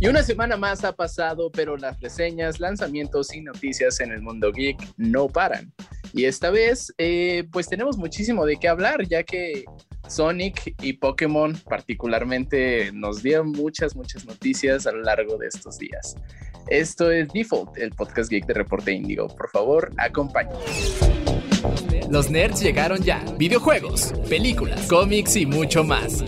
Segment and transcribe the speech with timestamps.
[0.00, 4.52] Y una semana más ha pasado, pero las reseñas, lanzamientos y noticias en el mundo
[4.52, 5.72] geek no paran.
[6.12, 9.64] Y esta vez, eh, pues tenemos muchísimo de qué hablar, ya que
[10.08, 16.14] Sonic y Pokémon particularmente nos dieron muchas, muchas noticias a lo largo de estos días.
[16.68, 19.26] Esto es Default, el podcast geek de Reporte Índigo.
[19.26, 20.62] Por favor, acompáñenos.
[22.08, 23.22] Los nerds llegaron ya.
[23.36, 26.22] Videojuegos, películas, cómics y mucho más.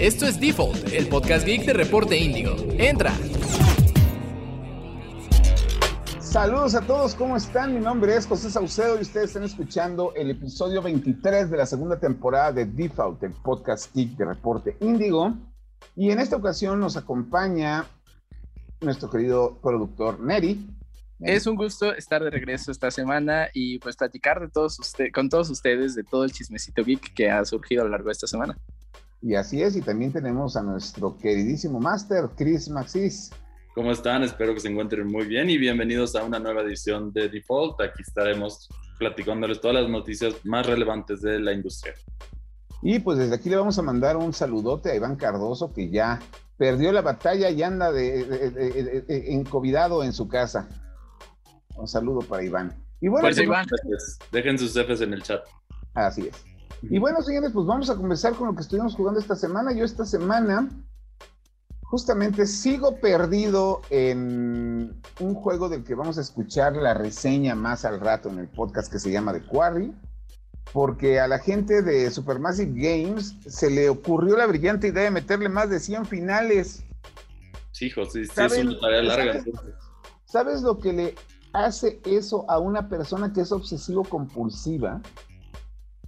[0.00, 2.56] Esto es Default, el podcast geek de Reporte Índigo.
[2.78, 3.12] Entra.
[6.18, 7.74] Saludos a todos, ¿cómo están?
[7.74, 12.00] Mi nombre es José Saucedo y ustedes están escuchando el episodio 23 de la segunda
[12.00, 15.34] temporada de Default, el podcast geek de Reporte Índigo.
[15.94, 17.84] Y en esta ocasión nos acompaña
[18.80, 20.66] nuestro querido productor Neri.
[21.18, 25.28] Es un gusto estar de regreso esta semana y pues platicar de todos usted, con
[25.28, 28.26] todos ustedes de todo el chismecito geek que ha surgido a lo largo de esta
[28.26, 28.56] semana.
[29.22, 33.30] Y así es, y también tenemos a nuestro queridísimo máster, Chris Maxis.
[33.74, 34.22] ¿Cómo están?
[34.22, 37.80] Espero que se encuentren muy bien y bienvenidos a una nueva edición de Default.
[37.82, 41.94] Aquí estaremos platicándoles todas las noticias más relevantes de la industria.
[42.82, 46.18] Y pues desde aquí le vamos a mandar un saludote a Iván Cardoso, que ya
[46.56, 50.68] perdió la batalla y anda de, de, de, de encovidado en su casa.
[51.76, 52.74] Un saludo para Iván.
[53.00, 53.66] Y bueno, pues, Iván.
[54.32, 55.42] dejen sus Fs en el chat.
[55.94, 56.49] Así es.
[56.82, 59.72] Y bueno, señores, pues vamos a comenzar con lo que estuvimos jugando esta semana.
[59.72, 60.68] Yo esta semana
[61.90, 68.00] justamente sigo perdido en un juego del que vamos a escuchar la reseña más al
[68.00, 69.92] rato en el podcast que se llama The Quarry,
[70.72, 75.48] porque a la gente de Supermassive Games se le ocurrió la brillante idea de meterle
[75.48, 76.84] más de 100 finales.
[77.72, 79.32] Sí, José, sí, es una tarea larga.
[79.32, 79.54] ¿sabes,
[80.26, 81.14] ¿Sabes lo que le
[81.52, 85.02] hace eso a una persona que es obsesivo compulsiva?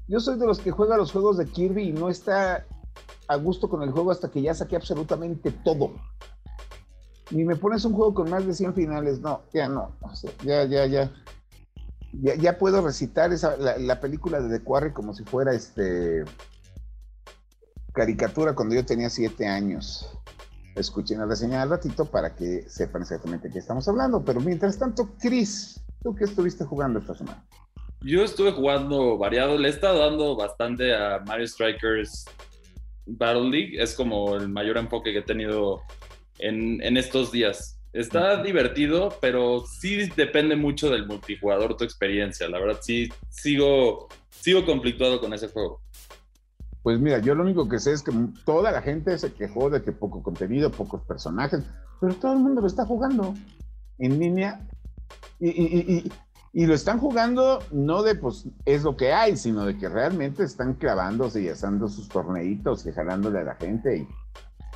[0.08, 2.66] Yo soy de los que juega los juegos de Kirby y no está
[3.28, 5.92] a gusto con el juego hasta que ya saqué absolutamente todo.
[7.30, 9.96] Y me pones un juego con más de 100 finales, no, ya no,
[10.44, 11.10] ya, ya, ya,
[12.12, 12.58] ya.
[12.58, 16.24] Puedo recitar esa, la, la, película de The Quarry como si fuera este
[17.94, 20.10] caricatura cuando yo tenía 7 años.
[20.74, 24.24] Escuchen la reseña al ratito para que sepan exactamente de qué estamos hablando.
[24.24, 27.46] Pero mientras tanto, Chris, ¿tú qué estuviste jugando esta semana?
[28.04, 32.24] Yo estuve jugando variado, le he estado dando bastante a Mario Strikers
[33.06, 35.82] Battle League, es como el mayor enfoque que he tenido
[36.38, 37.78] en, en estos días.
[37.92, 38.44] Está uh-huh.
[38.44, 42.48] divertido, pero sí depende mucho del multijugador, tu experiencia.
[42.48, 45.80] La verdad, sí, sigo, sigo conflictuado con ese juego.
[46.82, 48.12] Pues mira, yo lo único que sé es que
[48.44, 51.62] toda la gente se quejó de que poco contenido, pocos personajes,
[52.00, 53.34] pero todo el mundo lo está jugando
[53.98, 54.66] en línea.
[55.38, 56.12] Y, y, y,
[56.52, 60.44] y lo están jugando no de pues es lo que hay, sino de que realmente
[60.44, 64.06] están clavándose y haciendo sus torneitos y jalándole a la gente.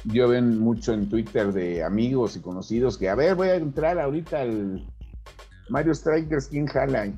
[0.05, 3.57] Y yo ven mucho en Twitter de amigos y conocidos que, a ver, voy a
[3.57, 4.87] entrar ahorita al
[5.69, 7.13] Mario Strikers, ¿quién jala?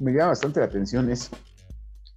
[0.00, 1.30] Me llama bastante la atención eso.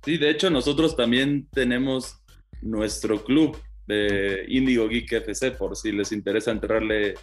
[0.03, 2.18] Sí, de hecho nosotros también tenemos
[2.62, 7.16] nuestro club de Indigo Geek FC, por si les interesa entrarle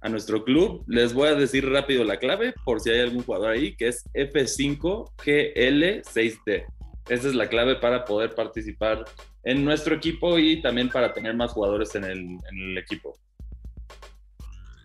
[0.00, 0.84] a nuestro club.
[0.86, 4.04] Les voy a decir rápido la clave por si hay algún jugador ahí, que es
[4.14, 6.64] F5GL6D.
[7.08, 9.04] Esa es la clave para poder participar
[9.44, 13.16] en nuestro equipo y también para tener más jugadores en el, en el equipo.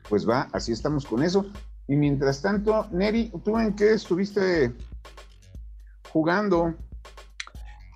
[0.08, 1.46] Pues va, así estamos con eso.
[1.88, 4.72] Y mientras tanto, Neri, ¿tú en qué estuviste
[6.10, 6.76] jugando?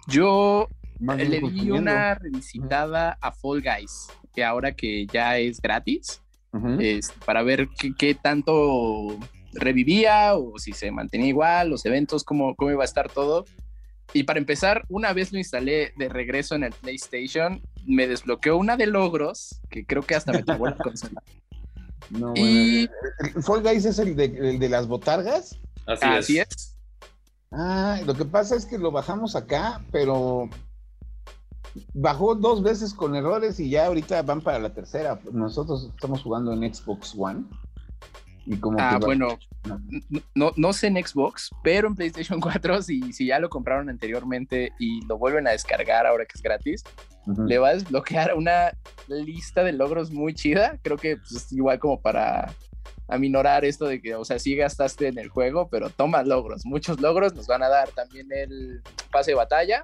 [0.08, 0.68] Yo
[1.00, 6.22] le di una revisitada a Fall Guys, que ahora que ya es gratis,
[6.56, 6.82] uh -huh.
[6.82, 9.18] es, para ver qué, qué, tanto
[9.54, 13.46] revivía o si se mantenía igual, los eventos, cómo, cómo iba a estar todo.
[14.14, 18.78] Y para empezar, una vez lo instalé de regreso en el PlayStation, me desbloqueó una
[18.78, 21.22] de logros que creo que hasta me trabó la consola.
[22.12, 22.88] No, y...
[23.20, 25.58] bueno, ¿Fall Guys es el de, el de las botargas?
[25.88, 26.48] Así, Así es.
[26.50, 26.78] es.
[27.52, 30.48] Ah, lo que pasa es que lo bajamos acá, pero
[31.94, 35.20] bajó dos veces con errores y ya ahorita van para la tercera.
[35.32, 37.44] Nosotros estamos jugando en Xbox One.
[38.46, 39.82] Y como ah, que bueno, no.
[40.36, 40.74] No, no.
[40.74, 45.18] sé en Xbox, pero en PlayStation 4, si, si ya lo compraron anteriormente y lo
[45.18, 46.84] vuelven a descargar ahora que es gratis,
[47.26, 47.48] uh -huh.
[47.48, 48.78] le va a desbloquear una
[49.08, 50.78] lista de logros muy chida.
[50.84, 52.54] Creo que pues, es igual como para
[53.08, 57.00] aminorar esto de que, o sea, sí gastaste en el juego, pero toma logros, muchos
[57.00, 59.84] logros, nos van a dar también el pase de batalla.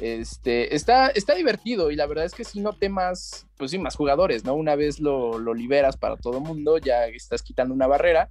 [0.00, 3.94] Este, está, está divertido y la verdad es que sí noté más, pues sí, más
[3.94, 4.54] jugadores, ¿no?
[4.54, 8.28] Una vez lo, liberas para todo el mundo, ya estás quitando una barrera.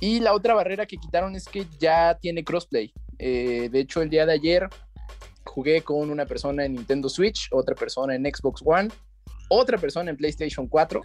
[0.00, 2.92] Y la otra barrera que quitaron es que ya tiene crossplay.
[3.18, 4.68] Eh, de hecho, el día de ayer
[5.44, 8.90] jugué con una persona en Nintendo Switch, otra persona en Xbox One,
[9.48, 11.00] otra persona en PlayStation 4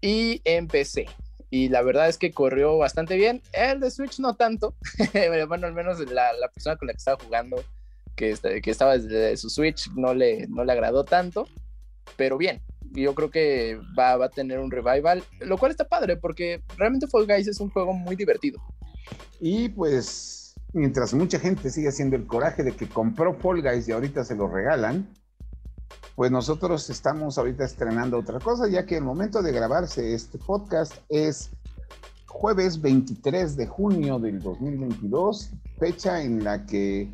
[0.00, 1.06] y en PC.
[1.50, 3.42] Y la verdad es que corrió bastante bien.
[3.52, 4.74] El de Switch no tanto.
[5.48, 7.62] bueno, al menos la, persona con la que estaba jugando,
[8.16, 11.46] que, este, que estaba desde su Switch, no le, no le agradó tanto.
[12.16, 16.16] Pero bien, yo creo que va, va, a tener un revival, lo cual está padre
[16.16, 18.60] porque realmente Fall Guys es un juego muy divertido.
[19.40, 23.92] Y pues, mientras mucha gente sigue haciendo el coraje de que compró Fall Guys y
[23.92, 25.08] ahorita se lo regalan,
[26.14, 30.94] pues nosotros estamos ahorita estrenando otra cosa, ya que el momento de grabarse este podcast
[31.10, 31.50] es
[32.26, 37.12] jueves 23 de junio del 2022, fecha en la que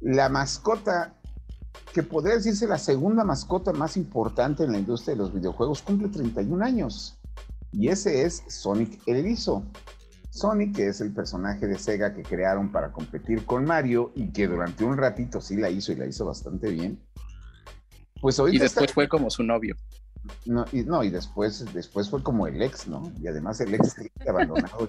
[0.00, 1.14] la mascota
[1.92, 6.08] que podría decirse la segunda mascota más importante en la industria de los videojuegos, cumple
[6.08, 7.18] 31 años.
[7.72, 9.64] Y ese es Sonic el Erizo.
[10.30, 14.46] Sonic, que es el personaje de Sega que crearon para competir con Mario y que
[14.46, 17.00] durante un ratito sí la hizo y la hizo bastante bien.
[18.20, 19.74] Pues y después fue como su novio.
[20.44, 23.10] No, y, no, y después, después fue como el ex, ¿no?
[23.18, 23.96] Y además el ex
[24.28, 24.88] abandonado.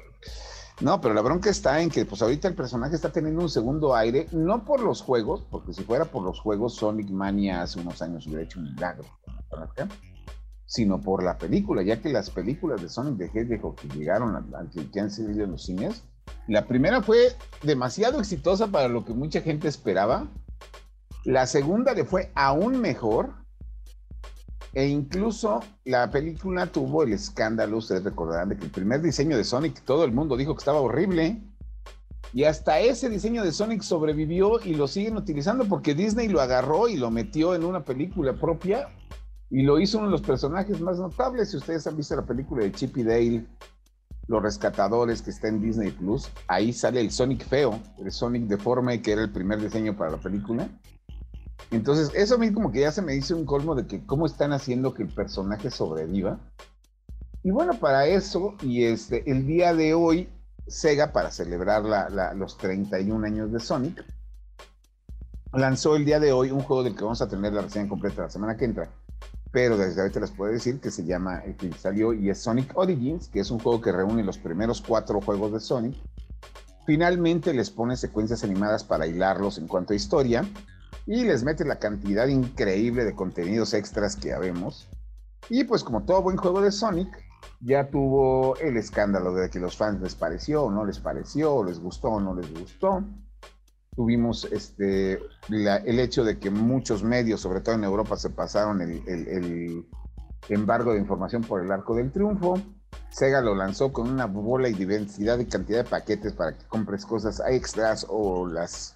[0.82, 3.96] No, pero la bronca está en que pues ahorita el personaje está teniendo un segundo
[3.96, 8.02] aire, no por los juegos, porque si fuera por los juegos, Sonic Mania hace unos
[8.02, 9.06] años hubiera hecho un milagro,
[10.66, 14.44] sino por la película, ya que las películas de Sonic the Hedgehog que llegaron a,
[14.92, 16.04] que, han salido en los cines,
[16.48, 17.28] la primera fue
[17.62, 20.32] demasiado exitosa para lo que mucha gente esperaba,
[21.26, 23.36] la segunda le fue aún mejor,
[24.74, 29.44] e incluso la película tuvo el escándalo, ustedes recordarán, de que el primer diseño de
[29.44, 31.42] Sonic, todo el mundo dijo que estaba horrible.
[32.34, 36.88] Y hasta ese diseño de Sonic sobrevivió y lo siguen utilizando porque Disney lo agarró
[36.88, 38.88] y lo metió en una película propia
[39.50, 41.52] y lo hizo uno de los personajes más notables.
[41.52, 43.46] Si ustedes han visto la película de Chip y Dale,
[44.28, 49.02] Los Rescatadores, que está en Disney Plus, ahí sale el Sonic feo, el Sonic deforme,
[49.02, 50.70] que era el primer diseño para la película.
[51.70, 54.26] Entonces, eso a mí como que ya se me dice un colmo de que cómo
[54.26, 56.40] están haciendo que el personaje sobreviva.
[57.44, 60.30] Y bueno, para eso, y este, el día de hoy,
[60.68, 61.84] Sega, para celebrar
[62.36, 64.04] los 31 años de Sonic,
[65.54, 68.24] lanzó el día de hoy un juego del que vamos a tener la reseña completa
[68.24, 68.90] la semana que entra.
[69.52, 72.78] Pero desde ahorita les puedo decir que se llama, el que salió y es Sonic
[72.78, 75.96] Origins, que es un juego que reúne los primeros cuatro juegos de Sonic.
[76.86, 80.46] Finalmente les pone secuencias animadas para hilarlos en cuanto a historia
[81.06, 84.88] y les mete la cantidad increíble de contenidos extras que habemos.
[85.50, 87.10] Y pues como todo buen juego de Sonic,
[87.60, 91.64] ya tuvo el escándalo de que los fans les pareció o no les pareció, o
[91.64, 93.04] les gustó o no les gustó.
[93.96, 95.20] Tuvimos este,
[95.50, 99.86] el hecho de que muchos medios, sobre todo en Europa, se pasaron el,
[100.50, 102.60] embargo de información por el arco del triunfo.
[103.10, 107.06] Sega lo lanzó con una bola y diversidad y cantidad de paquetes para que compres
[107.06, 108.96] cosas extras o las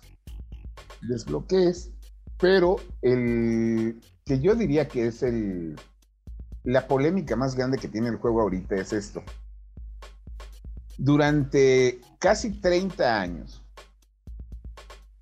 [1.02, 1.92] desbloquees
[2.40, 5.76] pero el que yo diría que es el
[6.64, 9.24] la polémica más grande que tiene el juego ahorita es esto.
[10.98, 13.62] Durante casi 30 años,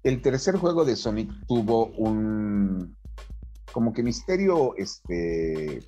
[0.04, 2.95] el tercer juego de Sonic tuvo un
[3.71, 5.83] como que misterio este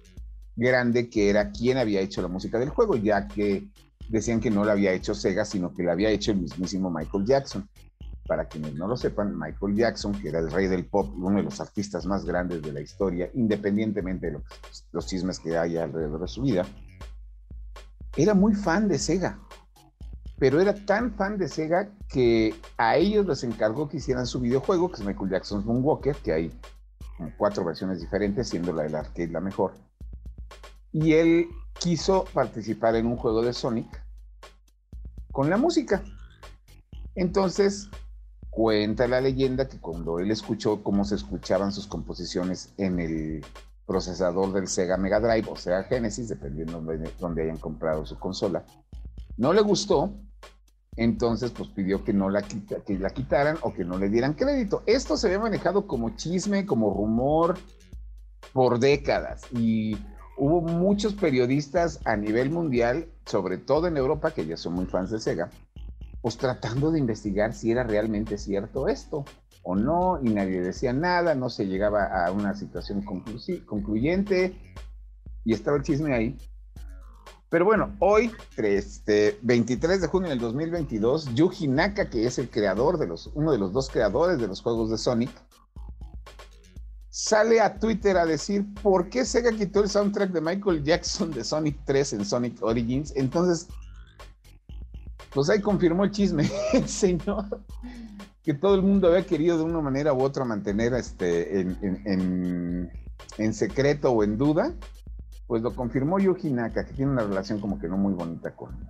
[0.55, 3.67] grande que era quién había hecho la música del juego, ya que
[4.09, 7.25] decían que no la había hecho Sega, sino que la había hecho el mismísimo Michael
[7.25, 7.69] Jackson
[8.27, 11.43] para quienes no lo sepan, Michael Jackson, que era el rey del pop uno de
[11.43, 14.39] los artistas más grandes de la historia, independientemente de
[14.91, 16.65] los chismes que haya alrededor de su vida,
[18.17, 19.39] era muy fan de Sega.
[20.37, 24.89] Pero era tan fan de Sega que a ellos les encargó que hicieran su videojuego,
[24.89, 26.59] que es Michael Jackson's Moonwalker, que hay
[27.37, 29.73] cuatro versiones diferentes, siendo la del arcade la mejor.
[30.91, 31.47] Y él
[31.79, 34.03] quiso participar en un juego de Sonic
[35.31, 36.03] con la música.
[37.15, 37.89] Entonces,
[38.55, 43.45] Cuenta la leyenda que cuando él escuchó cómo se escuchaban sus composiciones en el
[43.85, 48.63] procesador del Sega Mega Drive o Sega Genesis, dependiendo de dónde hayan comprado su consola,
[49.35, 50.13] no le gustó,
[50.95, 54.83] entonces pues pidió que no la, que la quitaran o que no le dieran crédito.
[54.85, 57.57] Esto se había manejado como chisme, como rumor
[58.53, 59.97] por décadas y
[60.37, 65.11] hubo muchos periodistas a nivel mundial, sobre todo en Europa, que ya son muy fans
[65.11, 65.49] de Sega,
[66.25, 69.25] pues tratando de investigar si era realmente cierto esto
[69.61, 74.57] o no, y nadie decía nada, no se llegaba a una situación concluyente,
[75.43, 76.35] y estaba el chisme ahí.
[77.47, 82.97] Pero bueno, hoy, este, 23 de junio del 2022, Yuji Naka, que es el creador
[82.97, 85.29] de los, uno de los dos creadores de los juegos de Sonic,
[87.11, 91.43] sale a Twitter a decir por qué Sega quitó el soundtrack de Michael Jackson de
[91.43, 93.13] Sonic 3 en Sonic Origins.
[93.15, 93.67] Entonces,
[95.35, 97.45] pues ahí confirmó el chisme, el señor,
[98.41, 102.89] que todo el mundo había querido de una manera u otra mantener este, en,
[103.53, 104.73] secreto o en duda.
[105.45, 108.89] pues lo confirmó Yuji Naka, que tiene una relación como que no muy bonita con,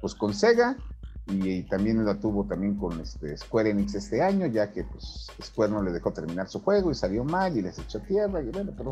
[0.00, 0.78] pues con Sega,
[1.26, 5.72] y, también la tuvo también con este Square Enix este año, ya que pues Square
[5.72, 8.72] no le dejó terminar su juego y salió mal y les echó tierra, y bueno,
[8.74, 8.90] pero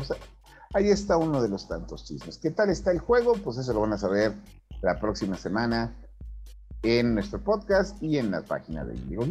[0.75, 2.37] ahí está uno de los tantos chismes.
[2.37, 3.33] ¿Qué tal está el juego?
[3.43, 4.33] Pues eso lo van a saber
[4.83, 5.95] la próxima semana
[6.83, 9.25] en nuestro podcast y en la página de Indigo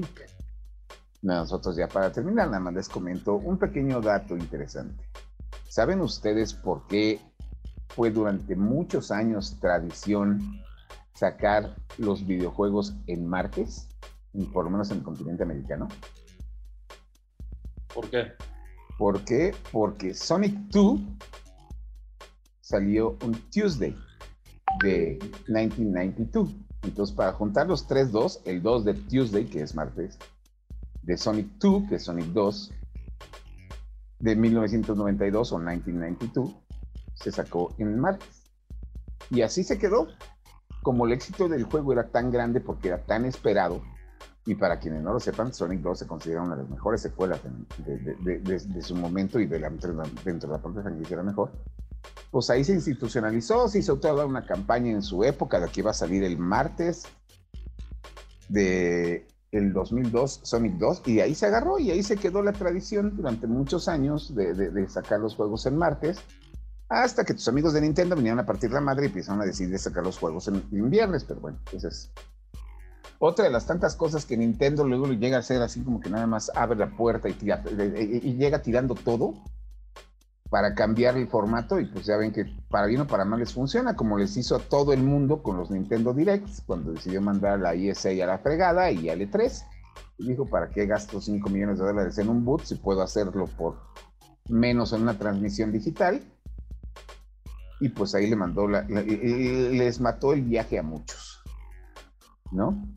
[1.20, 5.04] Nosotros ya para terminar, nada más les comento un pequeño dato interesante.
[5.68, 7.20] ¿Saben ustedes por qué
[7.88, 10.62] fue durante muchos años tradición
[11.14, 13.86] sacar los videojuegos en martes,
[14.52, 15.88] por lo menos en el continente americano?
[17.94, 18.32] ¿Por qué?
[18.96, 19.54] ¿Por qué?
[19.70, 21.00] Porque Sonic 2
[22.62, 23.94] salió un Tuesday
[24.82, 25.18] de
[25.48, 26.61] 1992.
[26.82, 30.18] Entonces, para juntar los tres dos, el 2 de Tuesday, que es martes,
[31.02, 32.72] de Sonic 2, que es Sonic 2,
[34.18, 36.56] de 1992 o 1992,
[37.14, 38.50] se sacó en martes.
[39.30, 40.08] Y así se quedó.
[40.82, 43.82] Como el éxito del juego era tan grande porque era tan esperado,
[44.44, 47.40] y para quienes no lo sepan, Sonic 2 se considera una de las mejores secuelas
[47.44, 51.52] de, su momento y de la, dentro de la parte franquicia era mejor
[52.32, 55.90] pues ahí se institucionalizó, se hizo toda una campaña en su época de que iba
[55.90, 57.04] a salir el martes
[58.48, 63.14] de el 2002, Sonic 2, y ahí se agarró y ahí se quedó la tradición
[63.16, 66.20] durante muchos años de, sacar los juegos en martes,
[66.88, 69.78] hasta que tus amigos de Nintendo vinieron a partir la madre y empezaron a decidir
[69.78, 72.10] sacar los juegos en, viernes, pero bueno, esa es
[73.18, 76.26] otra de las tantas cosas que Nintendo luego llega a hacer así como que nada
[76.26, 79.34] más abre la puerta y llega tirando todo
[80.52, 83.54] para cambiar el formato y pues ya ven que para bien o para mal les
[83.54, 87.58] funciona, como les hizo a todo el mundo con los Nintendo Directs, cuando decidió mandar
[87.58, 89.64] la ESA a la fregada y al E3.
[90.18, 93.46] Y dijo, ¿para qué gasto 5 millones de dólares en un boot si puedo hacerlo
[93.46, 93.78] por
[94.46, 96.20] menos en una transmisión digital?
[97.80, 101.42] Y pues ahí le mandó, la, les mató el viaje a muchos,
[102.50, 102.92] ¿no?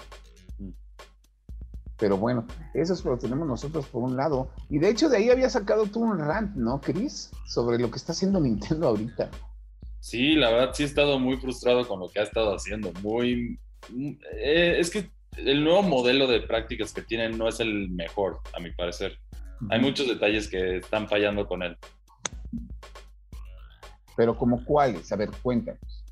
[1.98, 4.50] Pero bueno, eso es lo que tenemos nosotros por un lado.
[4.70, 7.32] Y de hecho de ahí había sacado tú un rant, ¿no, Chris?
[7.48, 9.30] Sobre lo que está haciendo Nintendo ahorita.
[10.02, 12.92] Sí, la verdad sí he estado muy frustrado con lo que ha estado haciendo.
[13.02, 13.60] Muy...
[13.90, 18.60] Eh, es que el nuevo modelo de prácticas que tienen no es el mejor, a
[18.60, 19.18] mi parecer.
[19.70, 21.78] Hay muchos detalles que están fallando con él.
[24.16, 25.12] Pero como cuáles?
[25.12, 26.04] A ver, cuéntanos.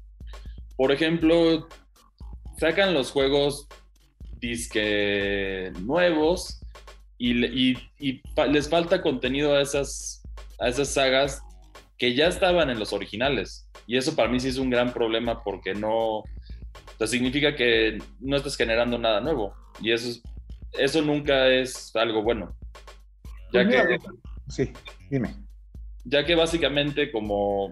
[0.76, 1.68] Por ejemplo,
[2.58, 3.68] sacan los juegos
[4.48, 6.60] disque nuevos
[7.18, 7.78] y,
[8.50, 10.22] les falta contenido a esas,
[10.60, 11.42] a esas sagas
[11.98, 13.70] que ya estaban en los originales.
[13.88, 16.24] Y eso para mí sí es un gran problema porque no,
[17.06, 19.54] significa que no estás generando nada nuevo.
[19.80, 20.20] Y eso,
[20.74, 22.54] eso nunca es algo bueno.
[23.54, 23.98] Ya pues que,
[24.50, 24.74] sí,
[25.10, 25.36] dime.
[26.04, 27.72] Ya que básicamente como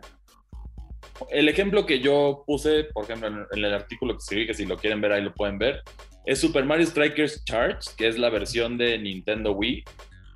[1.30, 4.78] el ejemplo que yo puse, por ejemplo, en, el artículo que escribí, que si lo
[4.78, 5.82] quieren ver ahí lo pueden ver,
[6.26, 9.84] es Super Mario Strikers Charge, que es la versión de Nintendo Wii,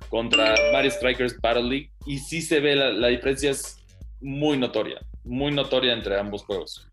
[0.08, 1.90] contra Mario Strikers Battle League.
[2.06, 3.78] Y sí se ve, la, diferencia es
[4.20, 6.86] muy notoria, muy notoria entre ambos juegos.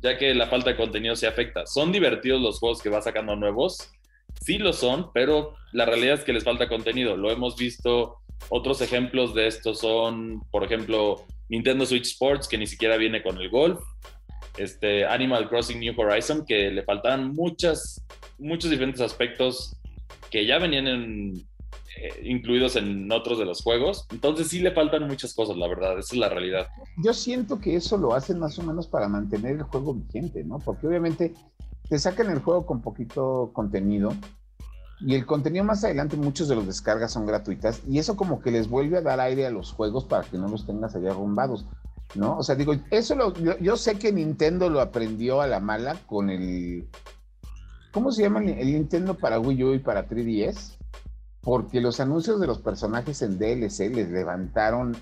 [0.00, 1.66] Ya que la falta de contenido se afecta.
[1.66, 3.90] Son divertidos los juegos que va sacando nuevos,
[4.40, 7.16] sí lo son, pero la realidad es que les falta contenido.
[7.16, 8.18] Lo hemos visto,
[8.48, 13.40] otros ejemplos de esto son, por ejemplo, Nintendo Switch Sports, que ni siquiera viene con
[13.40, 13.80] el golf
[14.56, 18.04] este Animal Crossing New Horizon, que le faltaban muchas,
[18.38, 19.76] muchos diferentes aspectos
[20.30, 21.34] que ya venían
[21.96, 24.06] eh, incluidos en otros de los juegos.
[24.10, 26.68] Entonces sí le faltan muchas cosas, la verdad, esa es la realidad.
[27.02, 30.58] Yo siento que eso lo hacen más o menos para mantener el juego vigente, ¿no?
[30.58, 31.34] Porque obviamente
[31.88, 34.12] te sacan el juego con poquito contenido
[35.00, 38.50] y el contenido más adelante, muchos de los descargas son gratuitas y eso como que
[38.50, 41.66] les vuelve a dar aire a los juegos para que no los tengas allá arrumbados.
[42.14, 42.38] ¿No?
[42.38, 46.30] O sea, digo, eso lo, yo, sé que Nintendo lo aprendió a la mala con
[46.30, 46.88] el,
[47.92, 50.76] ¿cómo se llama el, Nintendo para Wii U y para 3DS?
[51.40, 54.96] Porque los anuncios de los personajes en DLC les levantaron,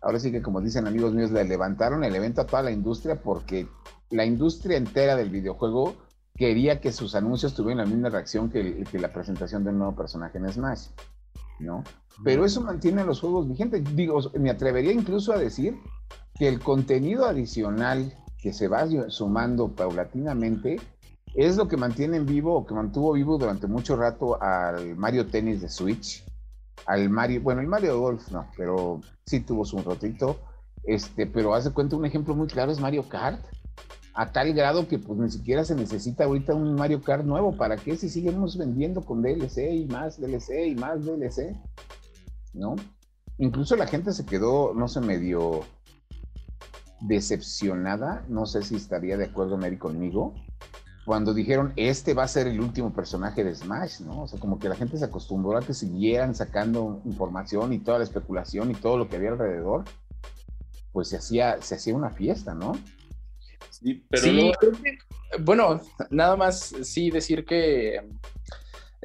[0.00, 3.20] ahora sí que como dicen amigos míos, le levantaron el evento a toda la industria
[3.20, 3.68] porque
[4.10, 5.94] la industria entera del videojuego
[6.36, 9.96] quería que sus anuncios tuvieran la misma reacción que, que la presentación de un nuevo
[9.96, 10.88] personaje en Smash,
[11.58, 11.82] ¿no?
[12.24, 13.82] Pero eso mantiene los juegos vigentes.
[13.94, 15.78] Digo, me atrevería incluso a decir
[16.38, 20.76] que el contenido adicional que se va sumando paulatinamente
[21.34, 25.26] es lo que mantiene en vivo o que mantuvo vivo durante mucho rato al Mario
[25.26, 26.24] Tennis de Switch,
[26.86, 30.38] al Mario, bueno, el Mario Golf no, pero sí tuvo su ratito,
[30.84, 33.44] este, pero hace cuenta un ejemplo muy claro es Mario Kart,
[34.14, 37.76] a tal grado que pues ni siquiera se necesita ahorita un Mario Kart nuevo, ¿para
[37.76, 41.54] qué si seguimos vendiendo con DLC y más DLC y más DLC?
[42.54, 42.76] ¿no?
[43.38, 45.60] incluso la gente se quedó, no sé, medio
[47.00, 50.34] decepcionada, no sé si estaría de acuerdo Mary conmigo,
[51.04, 54.22] cuando dijeron, este va a ser el último personaje de Smash, ¿no?
[54.22, 57.98] O sea, como que la gente se acostumbró a que siguieran sacando información y toda
[57.98, 59.84] la especulación y todo lo que había alrededor,
[60.92, 62.72] pues se hacía, se hacía una fiesta, ¿no?
[63.70, 64.52] Sí, pero
[65.44, 68.00] bueno, nada más sí decir que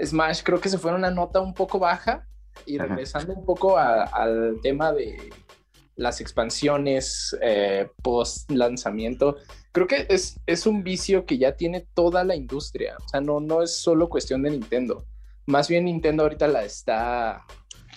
[0.04, 2.26] Smash creo que se fue una nota un poco baja
[2.66, 5.30] y regresando un poco al tema de
[5.96, 9.38] las expansiones eh, post lanzamiento,
[9.72, 12.96] creo que es, es un vicio que ya tiene toda la industria.
[13.04, 15.06] O sea, no, no es solo cuestión de Nintendo.
[15.46, 17.46] Más bien Nintendo ahorita la está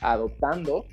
[0.00, 0.86] adoptando.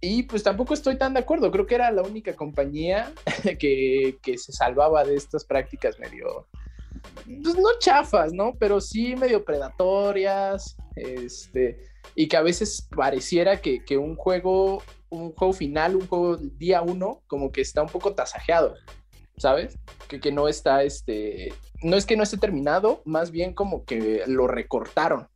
[0.00, 1.50] Y pues tampoco estoy tan de acuerdo.
[1.50, 3.12] Creo que era la única compañía
[3.58, 6.46] que, que se salvaba de estas prácticas medio,
[7.24, 8.54] pues no chafas, ¿no?
[8.58, 11.78] Pero sí medio predatorias, este,
[12.14, 16.82] y que a veces pareciera que, que un juego un juego final, un juego día
[16.82, 18.74] uno, como que está un poco tasajeado,
[19.36, 19.78] ¿sabes?
[20.08, 24.22] Que, que no está, este, no es que no esté terminado, más bien como que
[24.26, 25.28] lo recortaron.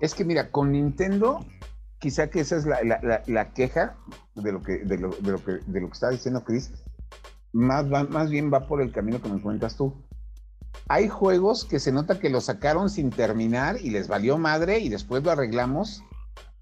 [0.00, 1.44] Es que mira, con Nintendo,
[1.98, 3.96] quizá que esa es la, la, queja
[4.34, 6.72] de lo, que, de, lo, de, lo que, de lo que está diciendo Chris,
[7.52, 9.94] más, más bien va por el camino que me cuentas tú.
[10.88, 14.88] Hay juegos que se nota que lo sacaron sin terminar y les valió madre y
[14.88, 16.02] después lo arreglamos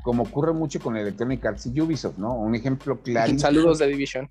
[0.02, 2.34] como ocurre mucho con Electronic Arts y Ubisoft, ¿no?
[2.34, 3.32] Un ejemplo claro.
[3.38, 4.28] Saludos de Division.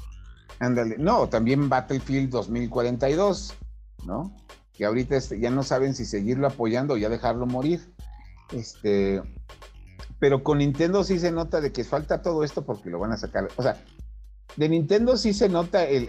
[0.60, 0.98] Ándale.
[0.98, 3.54] No, también Battlefield 2042,
[4.06, 4.36] ¿no?
[4.74, 7.82] Que ahorita este, ya no saben si seguirlo apoyando o ya dejarlo morir.
[8.52, 9.22] Este,
[10.20, 13.18] pero con Nintendo sí se nota de que falta todo esto porque lo van a
[13.18, 13.50] sacar.
[13.58, 13.78] O sea,
[14.56, 16.08] de Nintendo sí se nota el,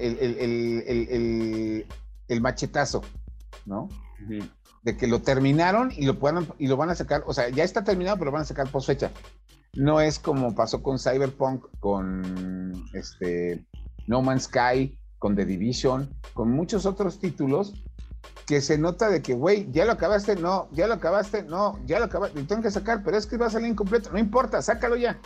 [2.28, 3.02] el, machetazo,
[3.66, 3.88] ¿no?
[4.82, 7.22] De que lo terminaron y lo, puedan, y lo van a sacar.
[7.26, 9.10] O sea, ya está terminado, pero lo van a sacar post fecha.
[9.78, 13.64] No es como pasó con Cyberpunk, con este
[14.08, 17.74] No Man's Sky, con The Division, con muchos otros títulos
[18.44, 22.00] que se nota de que, güey, ya lo acabaste, no, ya lo acabaste, no, ya
[22.00, 24.60] lo acabaste, lo tengo que sacar, pero es que va a salir incompleto, no importa,
[24.62, 25.20] sácalo ya.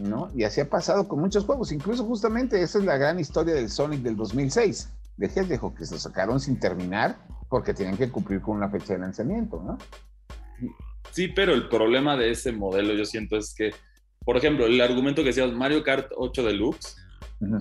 [0.00, 0.30] ¿No?
[0.32, 3.68] Y así ha pasado con muchos juegos, incluso justamente esa es la gran historia del
[3.68, 7.16] Sonic del 2006, de Hedgehog, que se sacaron sin terminar
[7.48, 9.76] porque tienen que cumplir con una fecha de lanzamiento, ¿no?
[11.10, 13.72] Sí, pero el problema de ese modelo yo siento es que,
[14.24, 16.96] por ejemplo, el argumento que decías Mario Kart 8 Deluxe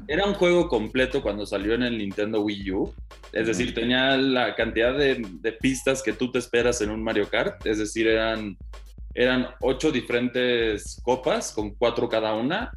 [0.08, 2.94] era un juego completo cuando salió en el Nintendo Wii U.
[3.32, 7.66] Es decir, tenía la cantidad de, pistas que tú te esperas en un Mario Kart.
[7.66, 8.58] Es decir, eran,
[9.14, 12.72] eran ocho diferentes copas con cuatro cada una.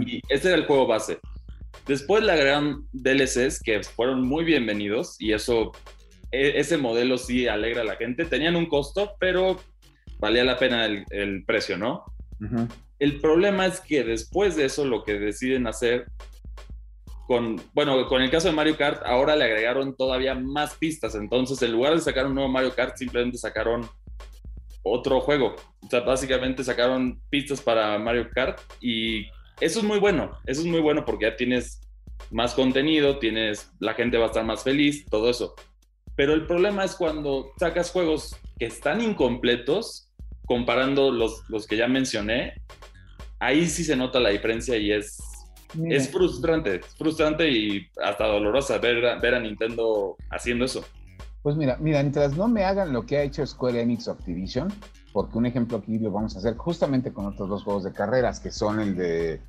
[0.00, 1.18] Y ese era el juego base.
[1.86, 5.72] Después le agregaron DLCs que fueron muy bienvenidos y eso,
[6.32, 8.24] e, ese modelo sí alegra a la gente.
[8.24, 9.58] Tenían un costo, pero
[10.18, 12.04] valía la pena el, precio, ¿no?
[12.98, 16.06] El problema es que después de eso lo que deciden hacer
[17.26, 21.14] con, bueno, con el caso de Mario Kart, ahora le agregaron todavía más pistas.
[21.16, 23.88] Entonces, en lugar de sacar un nuevo Mario Kart, simplemente sacaron
[24.82, 25.56] otro juego.
[25.82, 29.26] O sea, básicamente sacaron pistas para Mario Kart y
[29.60, 30.30] eso es muy bueno.
[30.46, 31.80] Eso es muy bueno porque ya tienes
[32.30, 35.54] más contenido, tienes, la gente va a estar más feliz, todo eso.
[36.14, 40.05] Pero el problema es cuando sacas juegos que están incompletos
[40.46, 42.54] comparando los, los que ya mencioné,
[43.38, 45.18] ahí sí se nota la diferencia y es,
[45.88, 50.84] es frustrante, es frustrante y hasta dolorosa ver, ver a Nintendo haciendo eso.
[51.42, 54.72] Pues mira, mira, mientras no me hagan lo que ha hecho Square Enix o Activision,
[55.12, 58.40] porque un ejemplo aquí lo vamos a hacer justamente con otros dos juegos de carreras,
[58.40, 59.40] que son el de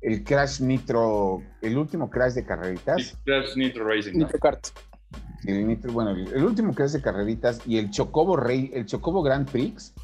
[0.00, 3.16] el Crash Nitro, el último Crash de carreritas.
[3.24, 4.18] Crash Nitro Racing.
[4.18, 4.66] Nitro Kart.
[5.44, 9.94] El bueno, el, último Crash de carreritas y el Chocobo Rey, el Chocobo Grand Prix,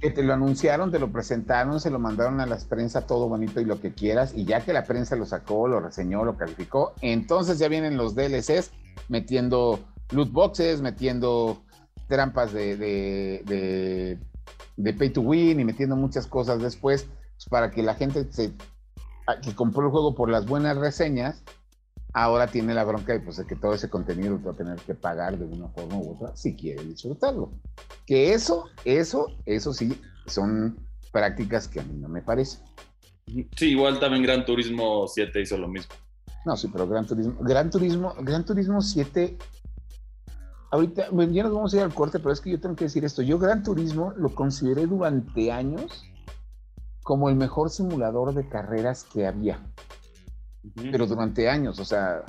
[0.00, 3.60] que te lo anunciaron, te lo presentaron, se lo mandaron a la prensa todo bonito
[3.60, 6.94] y lo que quieras, y ya que la prensa lo sacó, lo reseñó, lo calificó,
[7.02, 8.70] entonces ya vienen los DLCs
[9.08, 11.62] metiendo loot boxes, metiendo
[12.08, 14.18] trampas de, de,
[14.76, 17.04] de, pay to win y metiendo muchas cosas después
[17.36, 18.52] pues, para que la gente se,
[19.42, 21.42] que compró el juego por las buenas reseñas
[22.12, 24.94] ahora tiene la bronca de, pues, que todo ese contenido lo va a tener que
[24.94, 27.52] pagar de una forma u otra si quiere disfrutarlo.
[28.06, 30.78] Que eso, eso, eso sí, son
[31.12, 32.60] prácticas que a mí no me parecen.
[33.56, 35.94] Sí, igual también Gran Turismo 7 hizo lo mismo.
[36.44, 39.36] No, sí, pero Gran Turismo, Gran Turismo, Gran Turismo 7,
[40.70, 42.84] ahorita, bueno, ya nos vamos a ir al corte, pero es que yo tengo que
[42.84, 46.04] decir esto, yo Gran Turismo lo consideré durante años
[47.02, 49.60] como el mejor simulador de carreras que había
[50.90, 52.24] pero durante años, o sea,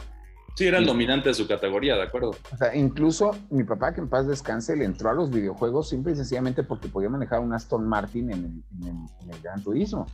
[0.56, 2.32] Sí, era el dominante de su categoría, de acuerdo.
[2.52, 6.12] O sea, incluso mi papá, que en paz descanse, le entró a los videojuegos simple
[6.12, 10.08] y sencillamente porque podía manejar un Aston Martin en el, Gran Turismo,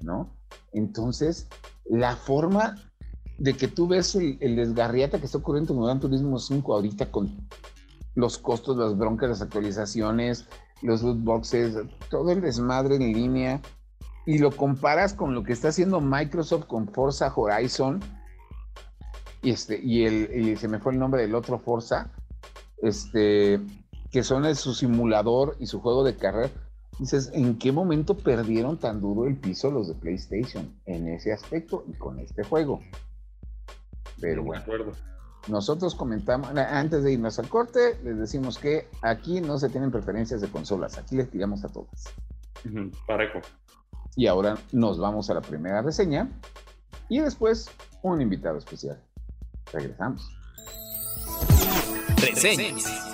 [0.00, 0.28] ¿no?
[0.72, 1.48] Entonces,
[1.84, 2.76] la forma
[3.38, 6.74] de que tú ves el, el desgarriate que está ocurriendo en el Gran Turismo 5
[6.74, 7.48] ahorita con
[8.16, 10.46] los costos, las broncas, las actualizaciones,
[10.82, 11.76] los loot boxes,
[12.10, 13.60] todo el desmadre en línea,
[14.26, 18.00] y lo comparas con lo que está haciendo Microsoft con Forza Horizon,
[19.42, 22.12] y, este, y, el, se me fue el nombre del otro Forza,
[22.82, 23.60] este,
[24.10, 26.50] que son su simulador y su juego de carrera.
[26.98, 30.74] Dices, ¿en qué momento perdieron tan duro el piso los de PlayStation?
[30.84, 32.80] En ese aspecto y con este juego.
[34.20, 34.62] Pero bueno.
[35.48, 40.42] Nosotros comentamos, antes de irnos al corte, les decimos que aquí no se tienen preferencias
[40.42, 42.04] de consolas, aquí les tiramos a todas.
[43.06, 43.40] Parejo.
[44.16, 46.30] Y ahora nos vamos a la primera reseña
[47.08, 47.70] y después
[48.02, 49.00] un invitado especial.
[49.72, 50.28] Regresamos.
[52.16, 53.09] Reseñas.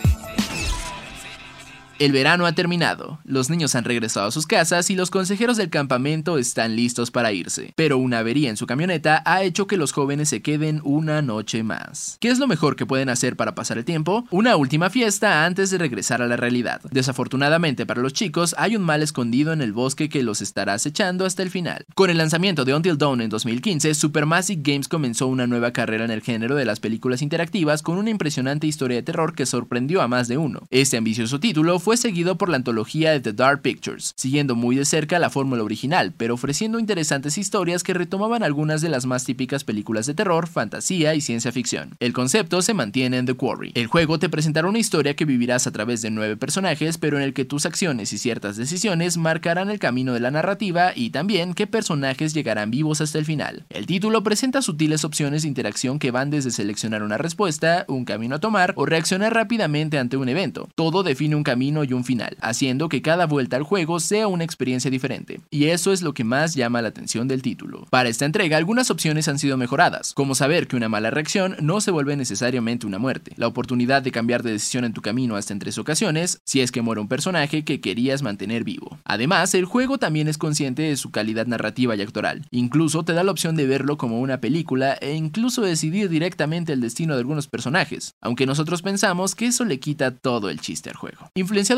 [1.98, 5.70] El verano ha terminado, los niños han regresado a sus casas y los consejeros del
[5.70, 9.92] campamento están listos para irse, pero una avería en su camioneta ha hecho que los
[9.92, 12.18] jóvenes se queden una noche más.
[12.20, 14.26] ¿Qué es lo mejor que pueden hacer para pasar el tiempo?
[14.30, 16.82] Una última fiesta antes de regresar a la realidad.
[16.90, 21.24] Desafortunadamente para los chicos hay un mal escondido en el bosque que los estará acechando
[21.24, 21.86] hasta el final.
[21.94, 26.10] Con el lanzamiento de Until Dawn en 2015, Supermassive Games comenzó una nueva carrera en
[26.10, 30.08] el género de las películas interactivas con una impresionante historia de terror que sorprendió a
[30.08, 30.60] más de uno.
[30.70, 34.84] Este ambicioso título fue seguido por la antología de The Dark Pictures, siguiendo muy de
[34.84, 39.62] cerca la fórmula original, pero ofreciendo interesantes historias que retomaban algunas de las más típicas
[39.62, 41.94] películas de terror, fantasía y ciencia ficción.
[42.00, 43.70] El concepto se mantiene en The Quarry.
[43.76, 47.22] El juego te presentará una historia que vivirás a través de nueve personajes, pero en
[47.22, 51.54] el que tus acciones y ciertas decisiones marcarán el camino de la narrativa y también
[51.54, 53.64] qué personajes llegarán vivos hasta el final.
[53.70, 58.34] El título presenta sutiles opciones de interacción que van desde seleccionar una respuesta, un camino
[58.34, 60.68] a tomar o reaccionar rápidamente ante un evento.
[60.74, 64.44] Todo define un camino y un final, haciendo que cada vuelta al juego sea una
[64.44, 65.40] experiencia diferente.
[65.50, 67.86] Y eso es lo que más llama la atención del título.
[67.90, 71.80] Para esta entrega algunas opciones han sido mejoradas, como saber que una mala reacción no
[71.80, 75.52] se vuelve necesariamente una muerte, la oportunidad de cambiar de decisión en tu camino hasta
[75.52, 78.98] en tres ocasiones, si es que muere un personaje que querías mantener vivo.
[79.04, 83.24] Además, el juego también es consciente de su calidad narrativa y actoral, incluso te da
[83.24, 87.48] la opción de verlo como una película e incluso decidir directamente el destino de algunos
[87.48, 91.30] personajes, aunque nosotros pensamos que eso le quita todo el chiste al juego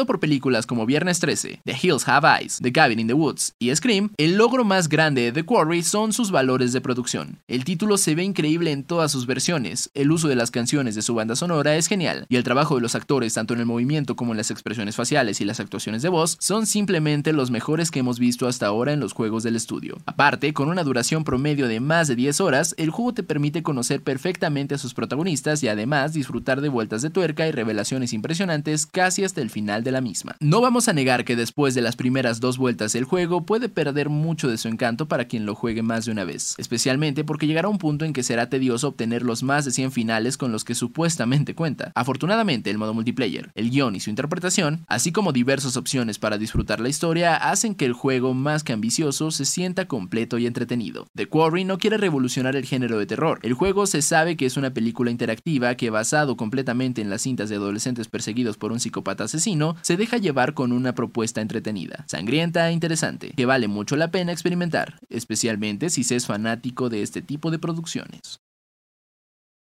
[0.07, 3.75] por películas como Viernes 13, The Hills Have Eyes, The Cabin in the Woods y
[3.75, 7.39] Scream, el logro más grande de The Quarry son sus valores de producción.
[7.49, 11.03] El título se ve increíble en todas sus versiones, el uso de las canciones de
[11.03, 14.17] su banda sonora es genial, y el trabajo de los actores tanto en el movimiento
[14.17, 18.01] como en las expresiones faciales y las actuaciones de voz son simplemente los mejores que
[18.01, 19.97] hemos visto hasta ahora en los juegos del estudio.
[20.07, 24.03] Aparte, con una duración promedio de más de 10 horas, el juego te permite conocer
[24.03, 29.25] perfectamente a sus protagonistas y además disfrutar de vueltas de tuerca y revelaciones impresionantes casi
[29.25, 30.37] hasta el final de la misma.
[30.41, 34.09] No vamos a negar que después de las primeras dos vueltas el juego puede perder
[34.09, 37.69] mucho de su encanto para quien lo juegue más de una vez, especialmente porque llegará
[37.69, 40.75] un punto en que será tedioso obtener los más de 100 finales con los que
[40.75, 41.93] supuestamente cuenta.
[41.95, 46.81] Afortunadamente el modo multiplayer, el guion y su interpretación, así como diversas opciones para disfrutar
[46.81, 51.07] la historia, hacen que el juego más que ambicioso se sienta completo y entretenido.
[51.15, 54.57] The Quarry no quiere revolucionar el género de terror, el juego se sabe que es
[54.57, 59.25] una película interactiva que basado completamente en las cintas de adolescentes perseguidos por un psicópata
[59.25, 64.11] asesino, se deja llevar con una propuesta entretenida, sangrienta e interesante, que vale mucho la
[64.11, 68.41] pena experimentar, especialmente si se es fanático de este tipo de producciones.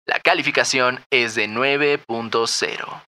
[0.07, 3.08] La calificación es de 9.0.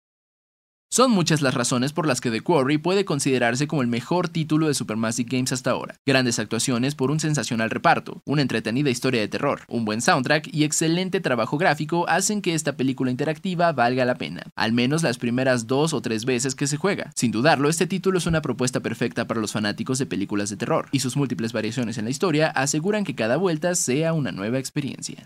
[0.89, 4.67] Son muchas las razones por las que The Quarry puede considerarse como el mejor título
[4.67, 5.99] de Supermassive Games hasta ahora.
[6.05, 10.63] Grandes actuaciones por un sensacional reparto, una entretenida historia de terror, un buen soundtrack y
[10.63, 15.67] excelente trabajo gráfico hacen que esta película interactiva valga la pena, al menos las primeras
[15.67, 17.11] dos o tres veces que se juega.
[17.15, 20.87] Sin dudarlo, este título es una propuesta perfecta para los fanáticos de películas de terror,
[20.93, 25.21] y sus múltiples variaciones en la historia aseguran que cada vuelta sea una nueva experiencia.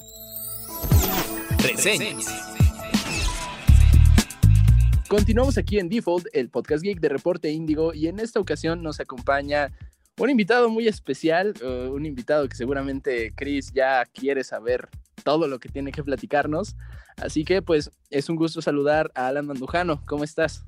[5.11, 9.01] Continuamos aquí en Default, el podcast geek de Reporte Índigo, y en esta ocasión nos
[9.01, 9.69] acompaña
[10.17, 14.87] un invitado muy especial, uh, un invitado que seguramente Chris ya quiere saber
[15.25, 16.77] todo lo que tiene que platicarnos.
[17.17, 20.01] Así que pues es un gusto saludar a Alan Mandujano.
[20.07, 20.63] ¿Cómo estás?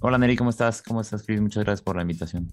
[0.00, 0.82] Hola Neri, ¿cómo estás?
[0.82, 1.40] ¿Cómo estás, Chris?
[1.40, 2.52] Muchas gracias por la invitación.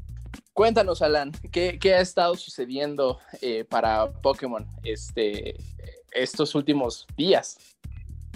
[0.54, 5.58] Cuéntanos, Alan, ¿qué, qué ha estado sucediendo eh, para Pokémon este,
[6.13, 7.58] estos últimos días?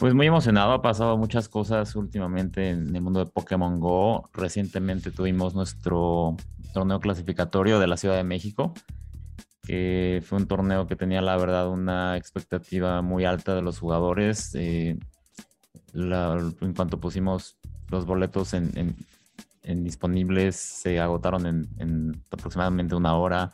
[0.02, 4.32] Pues muy emocionado, ha pasado muchas cosas últimamente en el mundo de Pokémon Go.
[4.34, 6.36] Recientemente tuvimos nuestro
[6.74, 8.74] torneo clasificatorio de la Ciudad de México
[9.62, 14.56] que fue un torneo que tenía la verdad una expectativa muy alta de los jugadores.
[14.56, 14.98] Eh,
[15.94, 17.60] en cuanto pusimos
[17.90, 18.96] los boletos en,
[19.84, 21.46] disponibles, se agotaron
[21.78, 23.54] en, aproximadamente una hora.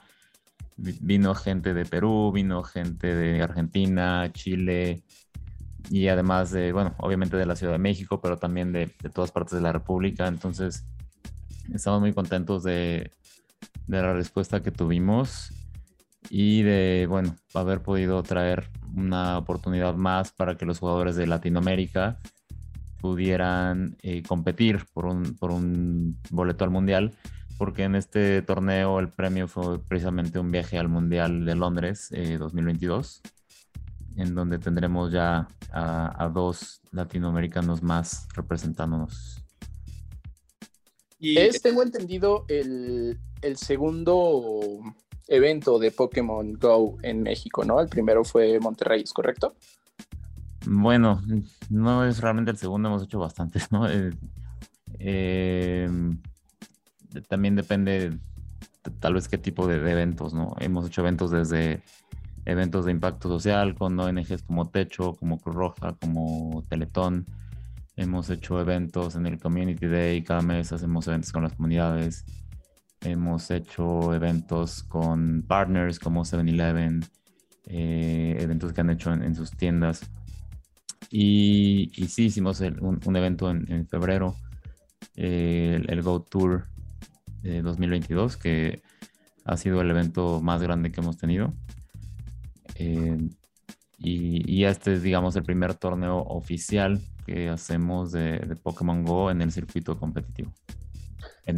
[0.78, 5.04] Vino gente de Perú, vino gente de Argentina, Chile
[5.90, 9.54] y además de, bueno, obviamente de la Ciudad de México, pero también de, todas partes
[9.54, 10.28] de la República.
[10.28, 10.86] Entonces,
[11.74, 13.12] estamos muy contentos de,
[13.88, 15.54] de la respuesta que tuvimos
[16.30, 22.20] y de, bueno, haber podido traer una oportunidad más para que los jugadores de Latinoamérica
[23.00, 27.14] pudieran eh, competir por un, por un boleto al Mundial,
[27.58, 33.22] porque en este torneo el premio fue precisamente un viaje al Mundial de Londres 2022,
[33.24, 33.30] eh,
[34.18, 39.44] en donde tendremos ya a, dos latinoamericanos más representándonos.
[41.20, 44.82] Y es, tengo entendido, el, el segundo
[45.28, 47.80] evento de Pokémon Go en México, ¿no?
[47.80, 49.56] El primero fue Monterrey, ¿es correcto?
[50.66, 51.22] Bueno,
[51.70, 53.88] no es realmente el segundo, hemos hecho bastantes, ¿no?
[55.00, 55.88] Eh,
[57.14, 58.18] eh, también depende
[59.00, 60.56] tal vez qué tipo de, eventos, ¿no?
[60.60, 61.82] Hemos hecho eventos desde
[62.48, 67.26] eventos de impacto social con ONGs como Techo, como Cruz Roja, como Teletón.
[67.98, 72.24] Hemos hecho eventos en el Community Day, cada mes hacemos eventos con las comunidades.
[73.02, 77.06] Hemos hecho eventos con partners como 7-Eleven,
[77.66, 80.10] eh, eventos que han hecho en, sus tiendas.
[81.12, 84.36] Y, sí, hicimos un, evento en, febrero,
[85.18, 86.68] eh, el, Go Tour
[87.44, 88.82] 2022, que
[89.44, 91.54] ha sido el evento más grande que hemos tenido.
[92.80, 93.18] Eh,
[94.00, 99.42] y, este es, digamos, el primer torneo oficial que hacemos de, de Pokémon Go en
[99.42, 100.54] el circuito competitivo.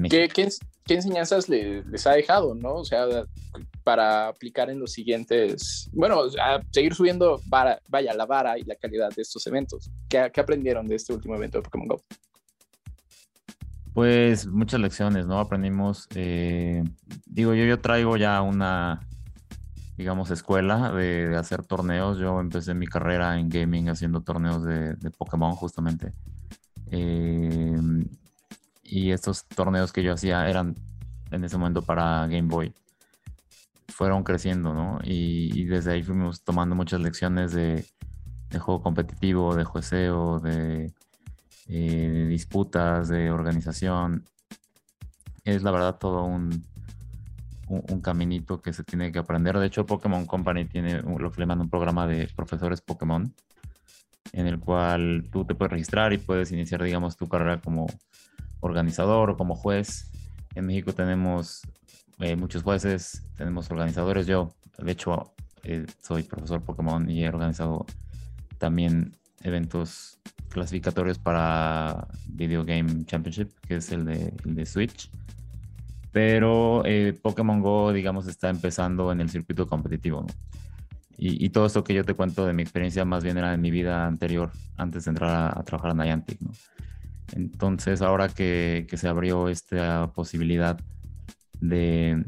[0.10, 0.50] ¿Qué,
[0.88, 2.76] enseñanzas les ha dejado, no?
[2.76, 3.06] O sea,
[3.84, 9.10] para aplicar en los siguientes, bueno, a seguir subiendo, vaya, la vara y la calidad
[9.16, 9.90] de estos eventos.
[10.08, 12.04] ¿Qué, aprendieron de este último evento de Pokémon Go?
[13.94, 15.40] Pues muchas lecciones, ¿no?
[15.40, 16.84] Aprendimos, eh,
[17.26, 19.08] digo, yo, yo traigo ya una,
[20.00, 22.18] digamos, escuela de, hacer torneos.
[22.18, 26.14] Yo empecé mi carrera en gaming haciendo torneos de, Pokémon justamente.
[26.90, 27.78] Eh,
[28.82, 30.78] y estos torneos que yo hacía eran
[31.32, 32.74] en ese momento para Game Boy.
[33.90, 35.00] Fueron creciendo, ¿no?
[35.04, 37.86] Y, desde ahí fuimos tomando muchas lecciones de,
[38.58, 40.94] juego competitivo, de jueceo, de,
[41.68, 44.24] eh, de, disputas, de organización.
[45.44, 46.64] Es la verdad todo un,
[47.70, 49.58] un, caminito que se tiene que aprender.
[49.58, 53.34] De hecho, Pokémon Company tiene lo que le llaman un programa de profesores Pokémon,
[54.34, 57.88] en el cual tú te puedes registrar y puedes iniciar, digamos, tu carrera como
[58.60, 60.12] organizador o como juez.
[60.56, 61.62] En México tenemos
[62.20, 64.26] eh, muchos jueces, tenemos organizadores.
[64.26, 67.86] Yo, de hecho, eh, soy profesor Pokémon y he organizado
[68.58, 75.12] también eventos clasificatorios para Video Game Championship, que es el de, el de Switch.
[76.12, 80.26] Pero eh, Pokémon Go, digamos, está empezando en el circuito competitivo.
[81.22, 83.72] Y, todo esto que yo te cuento de mi experiencia más bien era en mi
[83.72, 86.40] vida anterior, antes de entrar a, a trabajar en Niantic.
[86.40, 86.52] ¿no?
[87.34, 90.80] Entonces, ahora que, se abrió esta posibilidad
[91.60, 92.26] de,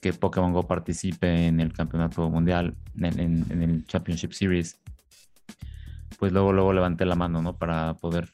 [0.00, 4.78] que Pokémon Go participe en el campeonato mundial, en, el Championship Series,
[6.18, 7.56] pues luego, luego levanté la mano, ¿no?
[7.56, 8.28] Para poder,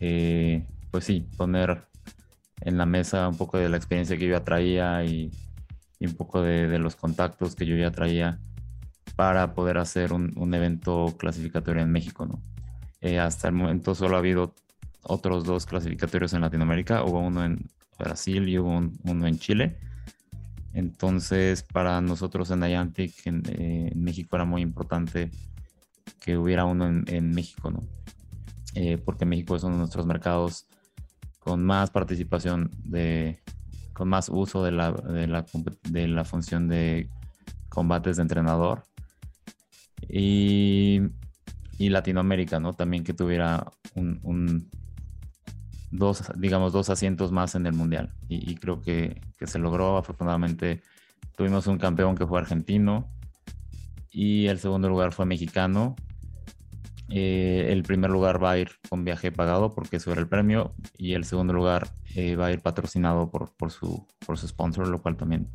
[0.00, 1.84] eh, pues sí, poner
[2.64, 5.30] en la mesa un poco de la experiencia que yo ya traía y,
[6.00, 8.38] un poco de, los contactos que yo ya traía
[9.16, 12.42] para poder hacer un, evento clasificatorio en México, ¿no?
[13.00, 14.54] Eh, hasta el momento solo ha habido
[15.02, 17.04] otros dos clasificatorios en Latinoamérica.
[17.04, 19.78] Hubo uno en Brasil y hubo uno en Chile.
[20.72, 25.30] Entonces, para nosotros en Niantic, eh, en, México era muy importante
[26.20, 27.84] que hubiera uno en, México, ¿no?
[28.74, 30.66] Eh, porque México es uno de nuestros mercados
[31.44, 33.40] con más participación, de,
[33.92, 35.44] con más uso de la, de la,
[35.90, 37.08] de la función de
[37.68, 38.84] combates de entrenador.
[40.08, 41.00] Y,
[41.78, 42.72] y Latinoamérica, ¿no?
[42.72, 44.68] También que tuviera un
[45.94, 48.12] dos, digamos, dos asientos más en el Mundial.
[48.28, 49.98] Y, creo que, se logró.
[49.98, 50.82] Afortunadamente
[51.36, 53.10] tuvimos un campeón que fue argentino
[54.10, 55.96] y el segundo lugar fue mexicano.
[57.08, 60.74] Eh, el primer lugar va a ir con viaje pagado porque eso era el premio
[60.96, 64.88] y el segundo lugar eh, va a ir patrocinado por, por, su, por su sponsor,
[64.88, 65.48] lo cual también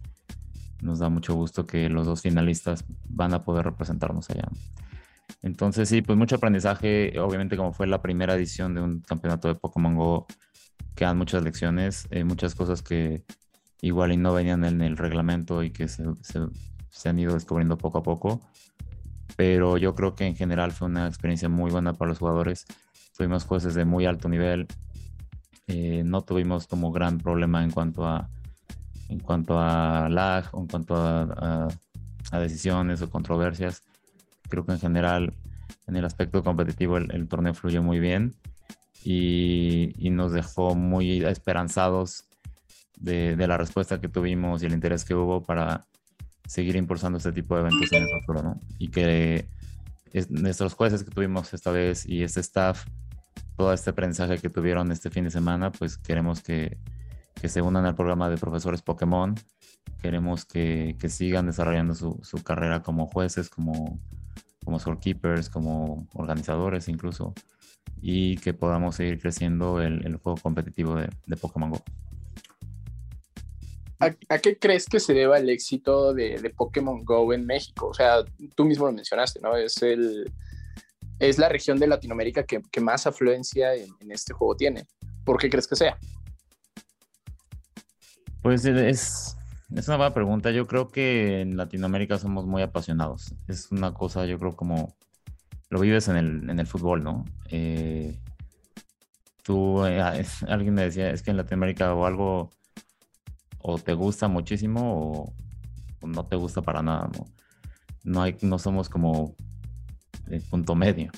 [0.81, 4.47] nos da mucho gusto que los dos finalistas van a poder representarnos allá.
[5.41, 9.55] Entonces sí, pues mucho aprendizaje, obviamente como fue la primera edición de un campeonato de
[9.55, 10.27] Pokémon Go,
[10.95, 13.23] quedan muchas lecciones, eh, muchas cosas que,
[13.81, 17.99] igual y no venían en el reglamento y que se, se, han ido descubriendo poco
[17.99, 18.41] a poco.
[19.39, 22.65] Pero yo creo que en general fue una experiencia muy buena para los jugadores.
[23.15, 24.67] Tuvimos jueces de muy alto nivel.
[25.67, 28.29] Eh, no tuvimos como gran problema en cuanto a
[29.07, 31.69] en cuanto a lag en cuanto a,
[32.31, 33.81] a, decisiones o controversias.
[34.49, 35.33] Creo que en general
[35.87, 38.35] en el aspecto competitivo el, torneo fluyó muy bien
[39.05, 42.25] y, y, nos dejó muy esperanzados
[42.97, 45.85] de, de, la respuesta que tuvimos y el interés que hubo para
[46.49, 48.59] seguir impulsando este tipo de eventos en el futuro, ¿no?
[48.79, 49.47] Y que
[50.29, 52.87] nuestros jueces que tuvimos esta vez y este staff,
[53.55, 56.79] todo este aprendizaje que tuvieron este fin de semana, pues queremos que,
[57.39, 59.35] que se unan al programa de profesores Pokémon.
[60.01, 63.99] Queremos que, que sigan desarrollando su, su, carrera como jueces, como,
[64.65, 67.35] como scorekeepers, como organizadores incluso,
[68.01, 71.83] y que podamos seguir creciendo el, el juego competitivo de, de Pokémon Go.
[73.99, 77.87] ¿A, qué crees que se deba el éxito de, Pokémon Go en México?
[77.87, 78.23] O sea,
[78.55, 79.57] tú mismo lo mencionaste, ¿no?
[79.57, 80.31] Es, el,
[81.19, 84.85] es la región de Latinoamérica que, que más afluencia en, este juego tiene.
[85.25, 85.97] ¿Por qué crees que sea?
[88.41, 89.35] Pues es,
[89.75, 90.51] es una buena pregunta.
[90.51, 93.35] Yo creo que en Latinoamérica somos muy apasionados.
[93.49, 94.95] Es una cosa, yo creo, como
[95.69, 97.25] lo vives en el, en el fútbol, ¿no?
[97.49, 98.17] Eh,
[99.43, 100.01] tú, eh,
[100.47, 102.49] alguien me decía, es que en Latinoamérica o algo
[103.59, 105.33] o te gusta muchísimo
[106.01, 107.25] o, no te gusta para nada, ¿no?
[108.03, 109.35] No, hay, no somos como
[110.27, 111.11] el punto medio.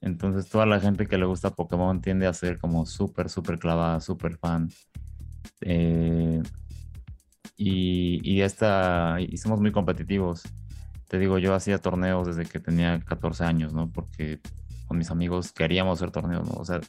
[0.00, 4.00] Entonces toda la gente que le gusta Pokémon tiende a ser como súper, súper clavada,
[4.00, 4.70] súper fan.
[5.62, 6.42] Eh,
[7.56, 10.42] y, y, esta, y somos muy competitivos.
[11.08, 13.90] Te digo, yo hacía torneos desde que tenía 14 años, ¿no?
[13.90, 14.40] Porque
[14.86, 16.54] con mis amigos queríamos hacer torneos, ¿no?
[16.54, 16.80] O sea,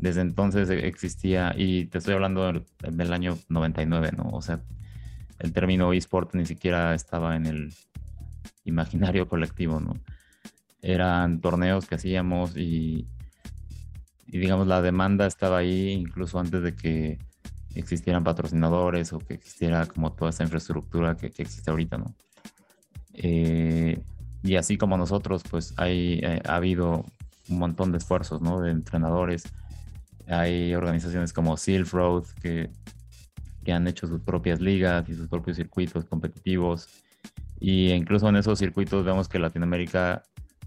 [0.00, 4.30] desde entonces existía, y te estoy hablando del, año 99, ¿no?
[4.30, 4.60] O sea,
[5.38, 7.74] el término eSport ni siquiera estaba en el
[8.64, 9.98] imaginario colectivo, ¿no?
[10.82, 13.06] Eran torneos que hacíamos y,
[14.26, 17.18] y digamos, la demanda estaba ahí incluso antes de que
[17.74, 22.14] existieran patrocinadores o que existiera como toda esta infraestructura que, existe ahorita, ¿no?
[23.14, 24.02] Eh,
[24.42, 27.04] y así como nosotros, pues hay, eh, ha habido
[27.50, 28.60] un montón de esfuerzos, ¿no?
[28.60, 29.44] De entrenadores.
[30.30, 32.70] Hay organizaciones como Silk Road que,
[33.64, 36.88] que han hecho sus propias ligas y sus propios circuitos competitivos.
[37.58, 40.22] Y incluso en esos circuitos vemos que Latinoamérica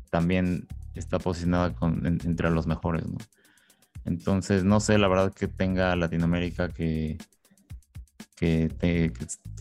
[0.09, 1.73] también está posicionada
[2.23, 3.03] entre los mejores.
[4.05, 7.17] Entonces, no sé, la verdad que tenga Latinoamérica que,
[8.35, 8.69] que,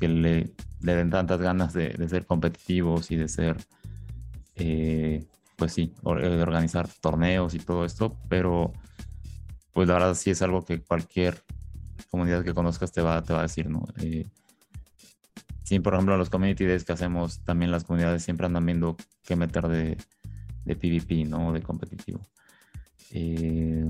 [0.00, 3.56] le, den tantas ganas de, ser competitivos y de ser,
[4.56, 5.24] eh,
[5.56, 8.72] pues sí, de organizar torneos y todo esto, pero
[9.72, 11.42] pues la verdad sí es algo que cualquier
[12.10, 13.84] comunidad que conozcas te va, te va a decir, ¿no?
[14.00, 14.26] Eh,
[15.62, 19.36] sí, por ejemplo, los community days que hacemos, también las comunidades siempre andan viendo qué
[19.36, 19.96] meter de,
[20.64, 21.52] de PvP, ¿no?
[21.52, 22.20] De competitivo.
[23.10, 23.84] Eh,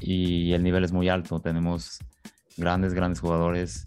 [0.00, 1.40] y el nivel es muy alto.
[1.40, 1.98] Tenemos
[2.56, 3.86] grandes, grandes jugadores.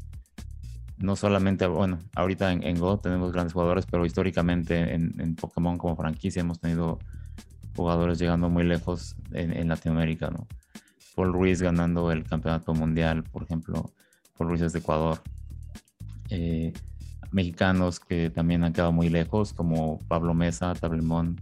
[0.98, 5.96] No solamente, bueno, ahorita en, Go tenemos grandes jugadores, pero históricamente en, en, Pokémon como
[5.96, 7.00] franquicia hemos tenido
[7.76, 10.48] jugadores llegando muy lejos en, Latinoamérica, ¿no?
[11.16, 13.92] Paul Ruiz ganando el campeonato mundial, por ejemplo.
[14.38, 15.22] Paul Ruiz es de Ecuador.
[16.30, 16.74] Eh,
[17.32, 21.42] mexicanos que también han quedado muy lejos, como Pablo Mesa, Tablemón,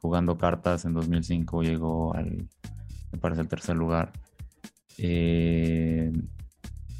[0.00, 2.48] jugando cartas en 2005 llegó al,
[3.12, 4.12] me parece, el tercer lugar.
[4.98, 6.12] Eh,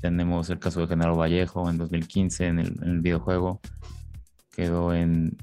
[0.00, 3.60] tenemos el caso de General Vallejo en 2015 en el, videojuego.
[4.52, 5.36] Quedó en,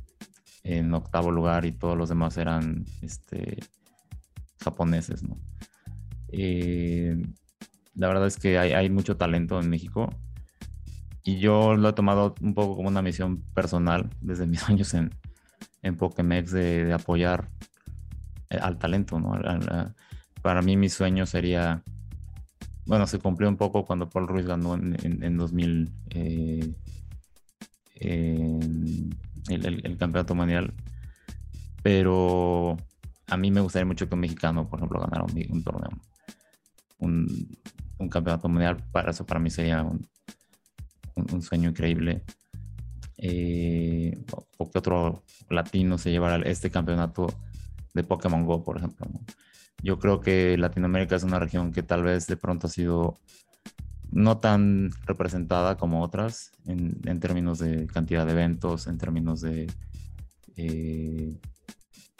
[0.64, 3.58] en, octavo lugar y todos los demás eran este,
[4.60, 5.38] japoneses, ¿no?
[6.30, 7.16] Eh,
[7.96, 10.14] la verdad es que hay, mucho talento en México.
[11.24, 15.14] Y yo lo he tomado un poco como una misión personal desde mis años en,
[15.82, 17.50] en Pokémex de, apoyar
[18.50, 19.40] eh, al talento, ¿no?
[20.42, 21.84] para mí mi sueño sería,
[22.86, 26.74] bueno, se cumplió un poco cuando Paul Ruiz ganó en, 2000 eh,
[29.50, 30.74] el, campeonato mundial,
[31.84, 32.78] pero
[33.28, 35.90] a mí me gustaría mucho que un mexicano, por ejemplo, ganara un, torneo,
[37.00, 37.58] un,
[38.10, 42.24] campeonato mundial, para eso para mí sería un, sueño increíble.
[43.18, 44.16] Eh,
[44.58, 47.28] o que otro latino se llevara este campeonato
[47.94, 49.08] de Pokémon Go, por ejemplo.
[49.82, 53.20] Yo creo que Latinoamérica es una región que tal vez de pronto ha sido
[54.12, 59.68] no tan representada como otras en, términos de cantidad de eventos, en términos de,
[60.56, 61.38] eh,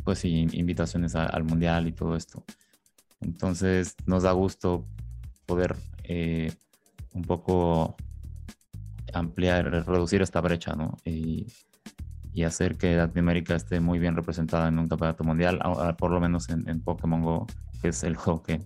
[0.04, 2.44] pues sí, invitaciones al mundial y todo esto.
[3.22, 4.88] Entonces nos da gusto
[5.46, 6.52] poder eh,
[7.14, 7.96] un poco
[9.14, 10.98] ampliar, reducir esta brecha, ¿no?
[11.06, 11.48] Y,
[12.46, 15.60] hacer que Latinoamérica esté muy bien representada en un campeonato mundial,
[15.98, 17.48] por lo menos en, Pokémon Go,
[17.82, 18.62] que es el juego que,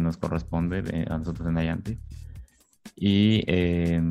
[0.00, 2.00] nos corresponde a nosotros en Niantic.
[2.96, 4.02] Y, eh,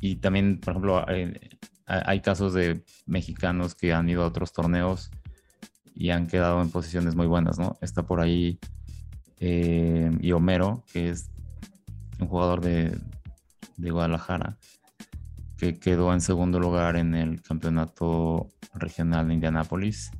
[0.00, 1.38] y también, por ejemplo, hay,
[1.86, 5.12] hay casos de mexicanos que han ido a otros torneos
[5.94, 7.78] y han quedado en posiciones muy buenas, ¿no?
[7.80, 8.58] Está por ahí
[9.38, 11.30] eh, y Homero, que es
[12.18, 12.98] un jugador de,
[13.76, 14.56] de, Guadalajara,
[15.56, 20.10] que quedó en segundo lugar en el campeonato regional de Indianápolis.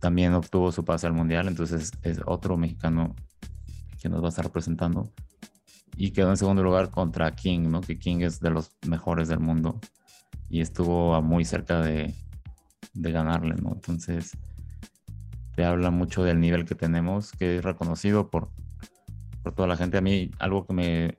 [0.00, 3.14] También obtuvo su pase al mundial, entonces es otro mexicano
[4.00, 5.12] que nos va a estar representando.
[5.96, 7.80] Y quedó en segundo lugar contra King, ¿no?
[7.80, 9.80] Que King es de los mejores del mundo
[10.50, 12.14] y estuvo muy cerca de,
[12.92, 13.72] de ganarle, ¿no?
[13.74, 14.36] Entonces,
[15.54, 18.50] te habla mucho del nivel que tenemos, que es reconocido por,
[19.42, 19.98] por toda la gente.
[19.98, 21.18] A mí algo que me,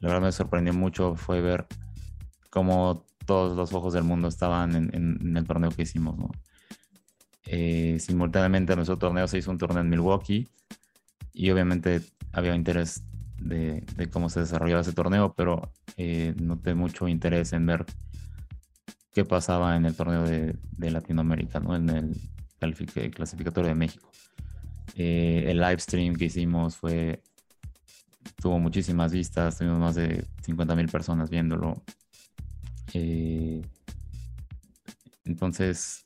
[0.00, 1.66] la verdad me sorprendió mucho fue ver
[2.50, 6.16] cómo todos los ojos del mundo estaban en, el torneo que hicimos.
[7.44, 10.48] Eh, simultáneamente nuestro torneo se hizo un torneo en Milwaukee
[11.32, 12.00] y obviamente
[12.32, 13.02] había interés
[13.38, 17.84] de, cómo se desarrollaba ese torneo, pero eh, noté mucho interés en ver
[19.12, 20.56] qué pasaba en el torneo de,
[20.90, 21.76] Latinoamérica, ¿no?
[21.76, 22.12] en
[22.62, 24.10] clasificatorio de México.
[24.94, 27.22] Eh, el live stream que hicimos fue
[28.40, 31.82] tuvo muchísimas vistas, tuvimos más de 50 mil personas viéndolo.
[32.94, 33.62] Eh,
[35.24, 36.04] entonces,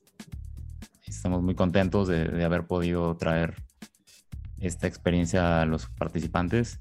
[1.07, 3.55] estamos muy contentos de, haber podido traer
[4.59, 6.81] esta experiencia a los participantes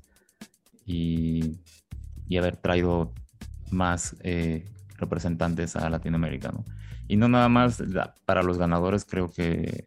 [0.85, 1.59] y,
[2.27, 3.13] y haber traído
[3.71, 4.65] más eh,
[4.97, 6.51] representantes a Latinoamérica.
[6.51, 6.65] ¿no?
[7.07, 7.83] Y no nada más
[8.25, 9.85] para los ganadores, creo que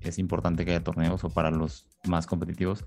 [0.00, 2.84] es importante que haya torneos o para los más competitivos.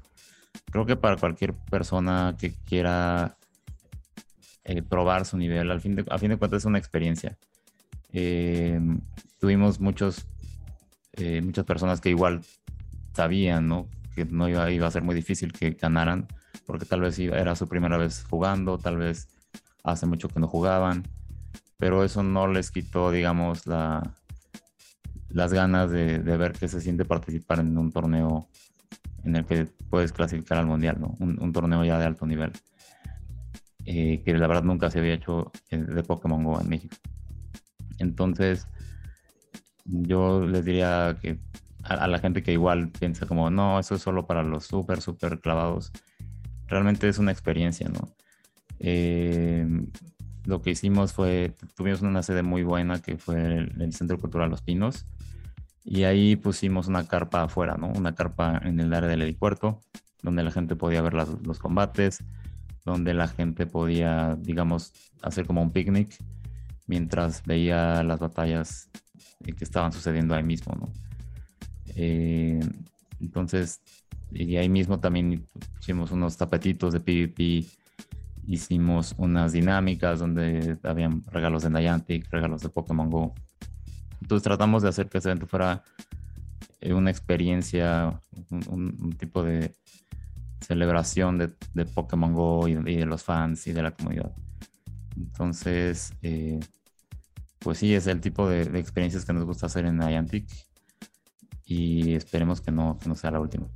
[0.71, 3.37] Creo que para cualquier persona que quiera
[4.63, 7.37] eh, probar su nivel, al fin de, a fin de cuentas es una experiencia.
[8.13, 8.79] Eh,
[9.39, 10.27] tuvimos muchos,
[11.13, 12.41] eh, muchas personas que igual
[13.13, 13.87] sabían ¿no?
[14.15, 16.27] que no iba, iba a ser muy difícil que ganaran,
[16.65, 19.27] porque tal vez era su primera vez jugando, tal vez
[19.83, 21.03] hace mucho que no jugaban
[21.81, 24.13] pero eso no les quitó, digamos, la,
[25.29, 28.47] las ganas de, ver qué se siente participar en un torneo
[29.23, 31.15] en el que puedes clasificar al mundial, ¿no?
[31.19, 32.51] Un, torneo ya de alto nivel,
[33.85, 36.95] eh, que la verdad nunca se había hecho eh, de Pokémon Go en México.
[37.97, 38.67] Entonces,
[39.83, 41.39] yo les diría que
[41.81, 45.39] a, la gente que igual piensa como, no, eso es solo para los súper, súper
[45.39, 45.91] clavados,
[46.67, 48.13] realmente es una experiencia, ¿no?
[48.77, 49.65] Eh,
[50.45, 54.61] lo que hicimos fue, tuvimos una sede muy buena que fue el, Centro Cultural Los
[54.61, 55.05] Pinos
[55.83, 57.87] y ahí pusimos una carpa afuera, ¿no?
[57.87, 59.81] Una carpa en el área del helipuerto
[60.21, 62.23] donde la gente podía ver los combates,
[62.85, 66.15] donde la gente podía, digamos, hacer como un picnic
[66.85, 68.89] mientras veía las batallas
[69.43, 70.93] que estaban sucediendo ahí mismo, ¿no?
[71.95, 72.59] Eh,
[73.19, 73.81] entonces,
[74.31, 77.65] y ahí mismo también pusimos unos tapetitos de PvP
[78.47, 83.33] hicimos unas dinámicas donde habían regalos de Niantic, regalos de Pokémon Go.
[84.21, 85.83] Entonces tratamos de hacer que ese evento fuera
[86.79, 88.19] eh, una experiencia,
[88.49, 89.73] un, tipo de
[90.59, 94.31] celebración de, Pokémon Go y, de los fans y de la comunidad.
[95.15, 96.59] Entonces, eh,
[97.59, 100.47] pues sí, es el tipo de, experiencias que nos gusta hacer en Niantic
[101.65, 103.67] y esperemos que no, no sea la última.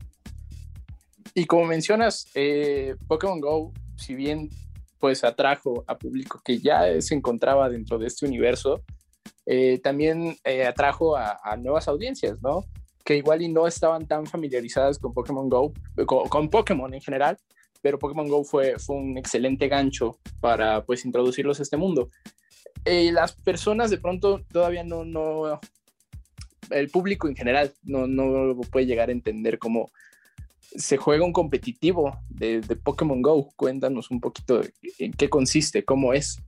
[1.34, 4.50] Y como mencionas, eh, Pokémon Go si bien
[5.00, 8.84] pues atrajo a público que ya se encontraba dentro de este universo,
[9.46, 12.66] eh, también eh, atrajo a, nuevas audiencias, ¿no?
[13.04, 15.74] Que igual y no estaban tan familiarizadas con Pokémon Go,
[16.06, 17.38] con, Pokémon en general,
[17.82, 22.10] pero Pokémon Go fue, fue un excelente gancho para pues introducirlos a este mundo.
[22.84, 25.60] Eh, las personas de pronto todavía no, no,
[26.72, 29.92] el público en general no, no puede llegar a entender cómo
[30.78, 33.50] se juega un competitivo de, Pokémon Go.
[33.56, 34.62] Cuéntanos un poquito
[35.00, 36.42] en qué consiste, cómo es.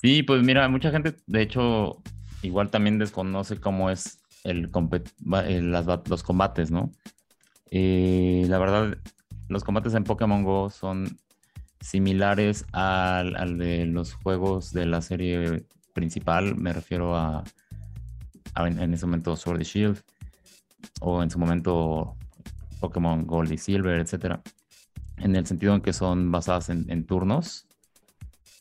[0.00, 2.02] Sí, pues mira, mucha gente, de hecho,
[2.42, 4.70] igual también desconoce cómo es el,
[6.08, 6.92] los combates, ¿no?
[7.70, 8.98] Eh, la verdad,
[9.48, 11.18] los combates en Pokémon Go son
[11.80, 15.64] similares al, de los juegos de la serie
[15.94, 16.56] principal.
[16.56, 17.44] Me refiero a,
[18.56, 20.02] en, en, ese momento Sword y Shield
[21.00, 22.16] o en su momento
[22.80, 24.42] Pokémon Gold y Silver, etcétera,
[25.18, 27.66] en el sentido en que son basadas en, turnos.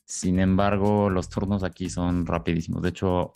[0.06, 2.82] Sin embargo, los turnos aquí son rapidísimos.
[2.82, 3.34] De hecho,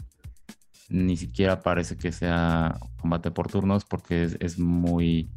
[0.90, 5.30] ni siquiera parece que sea combate por turnos porque es, muy.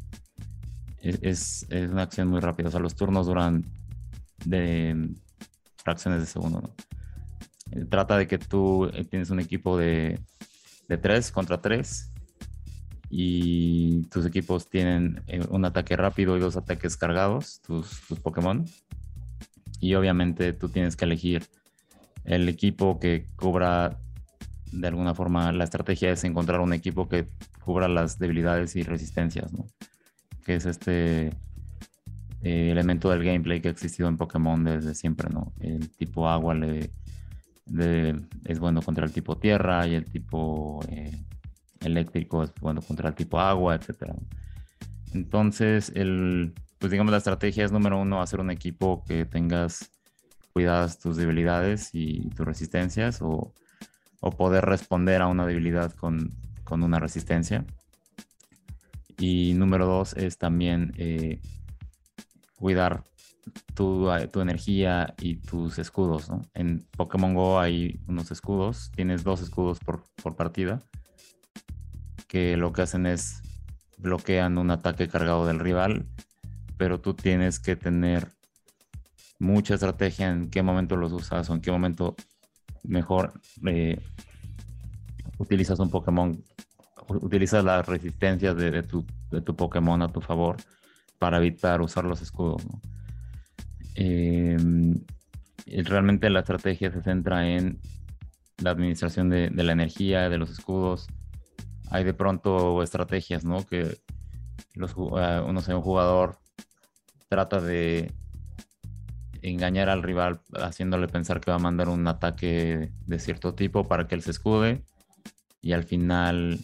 [0.99, 2.69] Es, es, una acción muy rápida.
[2.69, 3.65] O sea, los turnos duran
[4.45, 5.09] de
[5.83, 6.61] fracciones de segundo.
[6.61, 7.85] ¿no?
[7.89, 10.19] Trata de que tú eh, tienes un equipo de,
[10.87, 12.11] de tres contra tres
[13.09, 18.65] y tus equipos tienen un ataque rápido y dos ataques cargados, tus, tus Pokémon.
[19.79, 21.43] Y obviamente tú tienes que elegir
[22.23, 23.99] el equipo que cubra
[24.71, 27.27] de alguna forma, la estrategia es encontrar un equipo que
[27.63, 29.65] cubra las debilidades y resistencias, ¿no?
[30.45, 31.27] Que es este
[32.41, 35.53] eh, elemento del gameplay que ha existido en Pokémon desde siempre, ¿no?
[35.59, 36.91] El tipo agua le,
[38.45, 41.23] es bueno contra el tipo tierra y el tipo eh,
[41.81, 44.13] eléctrico es bueno contra el tipo agua, etc.
[45.13, 49.91] Entonces, el, pues digamos, la estrategia es número uno, hacer un equipo que tengas
[50.53, 53.53] cuidadas tus debilidades y tus resistencias o,
[54.21, 56.31] o poder responder a una debilidad con,
[56.63, 57.65] con una resistencia.
[59.17, 61.39] Y número dos es también eh,
[62.57, 63.03] cuidar
[63.73, 66.29] tu, tu, energía y tus escudos.
[66.53, 70.81] En Pokémon Go hay unos escudos, tienes dos escudos por, por partida,
[72.27, 73.41] que lo que hacen es
[73.97, 76.05] bloquean un ataque cargado del rival,
[76.77, 78.29] pero tú tienes que tener
[79.39, 82.15] mucha estrategia en qué momento los usas o en qué momento
[82.83, 83.33] mejor
[83.65, 83.99] eh,
[85.37, 86.43] utilizas un Pokémon,
[87.07, 90.57] utilizas las resistencias de, tu, de, tu, Pokémon a tu favor
[91.19, 92.63] para evitar usar los escudos.
[93.95, 94.93] Em,
[95.65, 97.79] realmente la estrategia se centra en
[98.61, 101.07] la administración de, de, la energía, de los escudos.
[101.91, 103.65] Hay de pronto estrategias, ¿no?
[103.65, 103.97] Que
[104.73, 106.37] los, uh, un jugador
[107.29, 108.13] trata de
[109.41, 114.07] engañar al rival haciéndole pensar que va a mandar un ataque de cierto tipo para
[114.07, 114.83] que él se escude
[115.61, 116.59] y al final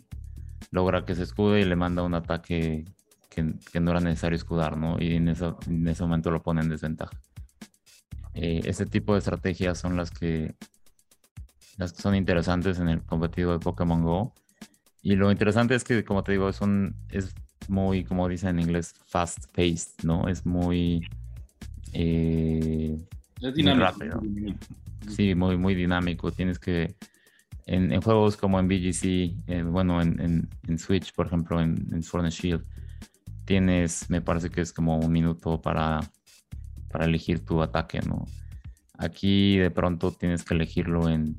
[0.72, 2.86] logra que se escude y le manda un ataque
[3.30, 4.97] que, no era necesario escudar, ¿no?
[4.99, 7.17] Y en, ese momento lo pone en desventaja.
[8.34, 10.55] Eh, ese tipo de estrategias son las que,
[11.78, 14.34] las que son interesantes en el competitivo de Pokémon Go.
[15.01, 17.33] Y lo interesante es que, como te digo, es, un, es
[17.67, 20.27] muy, como dicen en inglés, fast-paced, ¿no?
[20.27, 21.07] Es muy
[21.93, 22.97] eh,
[23.41, 24.21] es dinámico.
[25.09, 26.31] Sí, muy, muy dinámico.
[26.31, 26.95] Tienes que,
[27.65, 29.03] en, juegos como en BGC,
[29.47, 30.47] eh, bueno, en,
[30.77, 32.65] Switch, por ejemplo, en, Sword and Shield,
[33.45, 35.99] tienes, me parece que es como un minuto para,
[36.89, 38.25] para elegir tu ataque, ¿no?
[38.97, 41.35] Aquí de pronto tienes que elegirlo en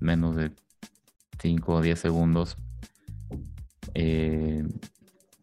[0.00, 0.50] menos de
[1.40, 2.56] 5 o 10 segundos.
[3.94, 4.64] Eh,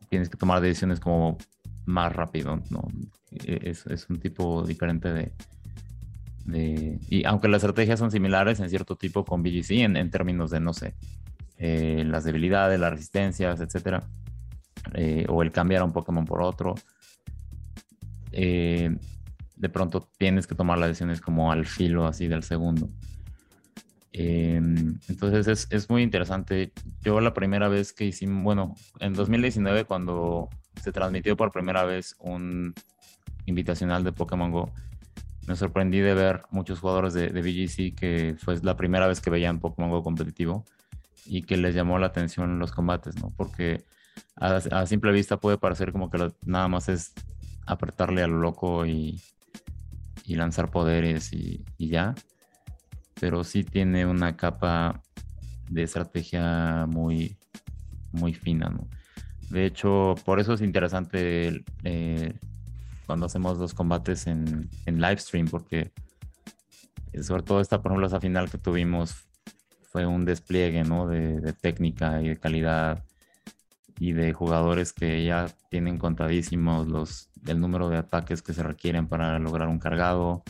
[0.09, 1.37] tienes que tomar decisiones como
[1.85, 2.87] más rápido, ¿no?
[3.31, 9.25] E-, es, un tipo diferente de, Y aunque las estrategias son similares en cierto tipo
[9.25, 10.95] con BGC, en, términos de, no sé,
[11.57, 14.03] eh, las debilidades, las resistencias, etcétera,
[14.93, 16.75] eh, o el cambiar un Pokémon por otro,
[18.31, 22.89] de pronto tienes que tomar las decisiones como al filo así del segundo.
[24.11, 26.71] Entonces es, es, muy interesante.
[27.01, 30.49] Yo la primera vez que hicimos, bueno, en 2019 cuando
[30.81, 32.73] se transmitió por primera vez un
[33.45, 34.71] invitacional de Pokémon Go,
[35.49, 39.59] me sorprendí de ver muchos jugadores de, BGC que fue la primera vez que veían
[39.59, 40.63] Pokémon Go competitivo
[41.25, 43.33] y que les llamó la atención los combates, ¿no?
[43.35, 43.83] Porque
[44.35, 47.13] a, simple vista puede parecer como que nada más es
[47.65, 49.21] apretarle a lo loco y,
[50.27, 52.13] lanzar poderes y, ya,
[53.19, 55.01] pero sí tiene una capa
[55.69, 57.37] de estrategia muy,
[58.11, 58.73] muy fina.
[59.49, 62.33] De hecho, por eso es interesante eh,
[63.05, 65.91] cuando hacemos los combates en, en live stream, porque
[67.21, 69.27] sobre todo esta, por ejemplo, esa final que tuvimos
[69.91, 71.07] fue un despliegue ¿no?
[71.07, 73.03] de, de, técnica y de calidad
[73.99, 79.07] y de jugadores que ya tienen contadísimos los, el número de ataques que se requieren
[79.07, 80.43] para lograr un cargado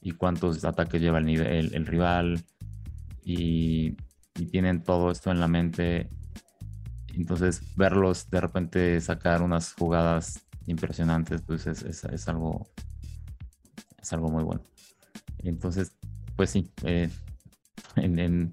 [0.00, 2.44] y cuántos ataques lleva el, el, rival
[3.22, 3.96] y,
[4.52, 6.08] tienen todo esto en la mente.
[7.08, 12.68] Entonces verlos de repente sacar unas jugadas impresionantes, pues es, algo,
[14.00, 14.62] es algo muy bueno.
[15.38, 15.92] Entonces,
[16.36, 17.10] pues sí, eh,
[17.96, 18.52] en,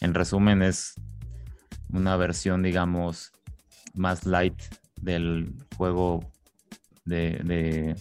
[0.00, 0.94] en, resumen es
[1.90, 3.32] una versión, digamos,
[3.94, 4.60] más light
[5.00, 6.20] del juego
[7.04, 7.96] de,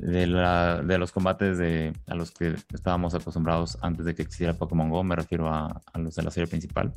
[0.00, 4.54] de, la, de los combates de, a los que estábamos acostumbrados antes de que existiera
[4.54, 6.92] Pokémon Go, me refiero a, a los de la serie principal.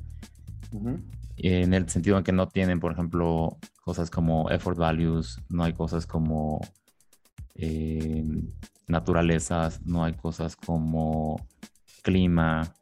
[1.36, 5.74] En el sentido en que no tienen, por ejemplo, cosas como effort values, no hay
[5.74, 6.62] cosas como
[7.56, 8.26] eh,
[8.88, 11.46] naturalezas, no hay cosas como
[12.02, 12.74] clima.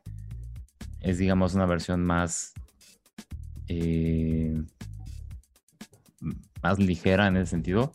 [0.99, 2.53] Es, digamos, una versión más,
[3.67, 4.61] eh,
[6.61, 7.93] más ligera en ese sentido.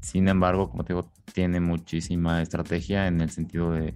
[0.00, 3.94] Sin embargo, como te digo, tiene muchísima estrategia en el sentido de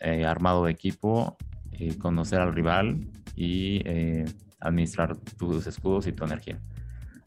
[0.00, 1.36] eh, armado de equipo,
[1.72, 4.24] eh, conocer al rival y eh,
[4.60, 6.60] administrar tus escudos y tu energía.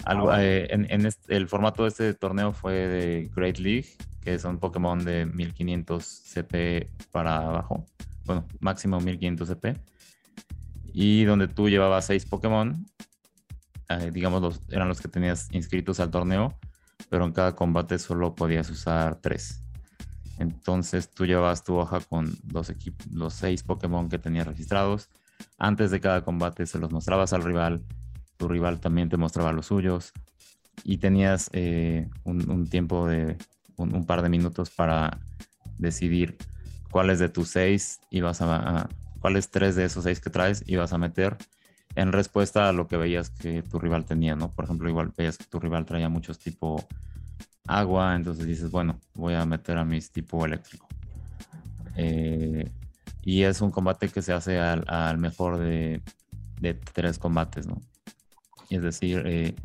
[0.05, 3.89] Algo, ah, en, el formato de este torneo fue de Great League,
[4.21, 7.85] que son Pokémon de 1500 CP para abajo.
[8.25, 9.79] Bueno, máximo 1500 CP.
[10.93, 12.85] Y donde tú llevabas seis Pokémon,
[14.11, 16.57] digamos, los, eran los que tenías inscritos al torneo
[17.09, 19.63] pero en cada combate solo podías usar tres.
[20.39, 25.09] Entonces tú llevabas tu hoja con los, seis Pokémon que tenías registrados.
[25.57, 27.83] Antes de cada combate se los mostrabas al rival.
[28.37, 30.11] Tu rival también te mostraba los suyos.
[30.83, 33.37] Y tenías eh, un, tiempo de
[33.77, 35.19] un, par de minutos para
[35.77, 36.37] decidir
[36.89, 38.89] cuáles de tus seis ibas a,
[39.19, 41.37] cuáles tres de esos seis que traes ibas a meter
[41.95, 44.51] en respuesta a lo que veías que tu rival tenía, ¿no?
[44.51, 46.83] Por ejemplo, igual veías que tu rival traía muchos tipo
[47.67, 50.87] agua, entonces dices, bueno, voy a meter a mis tipo eléctrico.
[51.95, 52.69] Eh,
[53.21, 56.01] y es un combate que se hace al, mejor de,
[56.93, 57.81] tres combates, ¿no?
[58.69, 59.55] Es decir, eh,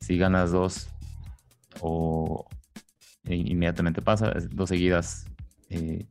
[0.00, 0.88] si ganas dos
[1.80, 2.46] o
[3.24, 5.26] inmediatamente pasa, dos seguidas
[5.70, 6.06] eh,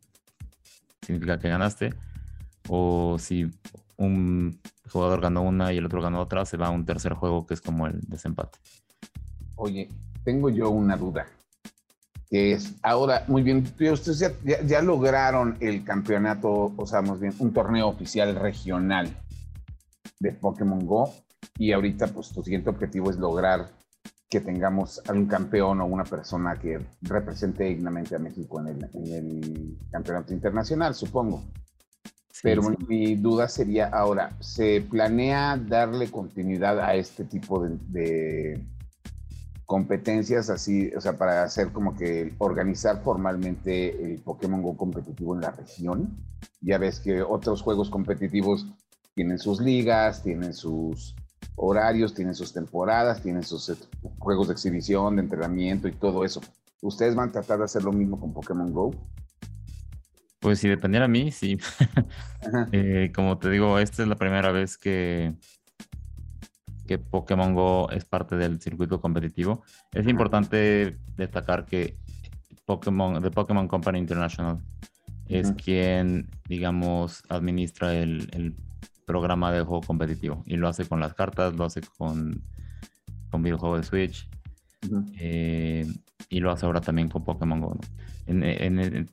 [1.02, 1.94] significa que ganaste,
[2.68, 3.50] o si
[3.98, 4.60] un
[4.92, 7.54] jugador ganó una y el otro ganó otra, se va a un tercer juego que
[7.54, 8.60] es como el desempate.
[9.56, 9.90] Oye,
[10.24, 11.28] tengo yo una duda.
[12.30, 14.34] Que es, ahora, muy bien, ustedes
[14.66, 19.10] ya, lograron el campeonato, o sea, más bien, un torneo oficial regional
[20.20, 21.14] de Pokémon Go.
[21.58, 23.70] Y ahorita, pues, tu siguiente objetivo es lograr
[24.30, 30.34] que tengamos un campeón o una persona que represente dignamente a México en el campeonato
[30.34, 31.44] internacional, supongo.
[32.44, 38.60] Pero mi duda sería ahora, ¿se planea darle continuidad a este tipo de,
[39.66, 45.42] competencias así, o sea, para hacer como que organizar formalmente el Pokémon Go competitivo en
[45.42, 46.18] la región?
[46.62, 48.66] Ya ves que otros juegos competitivos
[49.14, 51.16] tienen sus ligas, tienen sus
[51.56, 53.76] horarios, tienen sus temporadas, tienen sus eh,
[54.20, 56.42] juegos de exhibición, de entrenamiento y todo eso.
[56.82, 58.92] ¿Ustedes van a tratar de hacer lo mismo con Pokémon Go?
[60.42, 61.58] Pues si dependiera a mí, sí.
[62.72, 65.36] Eh, como te digo, esta es la primera vez que,
[66.88, 69.62] que Pokémon Go es parte del circuito competitivo.
[69.94, 71.98] Es importante destacar que
[72.66, 74.60] Pokémon, The Pokémon Company International
[75.28, 78.56] es quien, digamos, administra el,
[79.06, 82.42] programa de juego competitivo y lo hace con las cartas, lo hace con,
[83.30, 84.30] con videojuego de Switch
[85.20, 85.86] eh,
[86.30, 87.78] y lo hace ahora también con Pokémon Go.
[88.26, 89.10] En, en,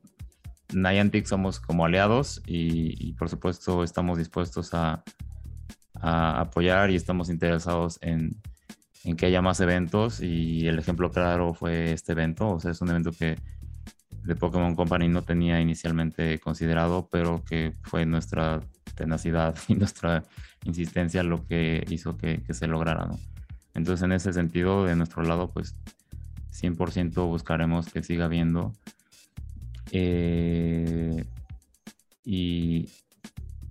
[0.72, 5.02] Niantic somos como aliados y, por supuesto estamos dispuestos a,
[6.00, 8.40] apoyar y estamos interesados en,
[9.16, 12.90] que haya más eventos y el ejemplo claro fue este evento, o sea, es un
[12.90, 13.36] evento que
[14.28, 18.60] de Pokémon Company no tenía inicialmente considerado, pero que fue nuestra
[18.94, 20.22] tenacidad y nuestra
[20.64, 23.08] insistencia lo que hizo que, se lograra.
[23.74, 25.76] Entonces, en ese sentido, de nuestro lado, pues
[26.52, 28.74] 100% buscaremos que siga habiendo
[29.90, 31.24] eh,
[32.24, 32.88] y,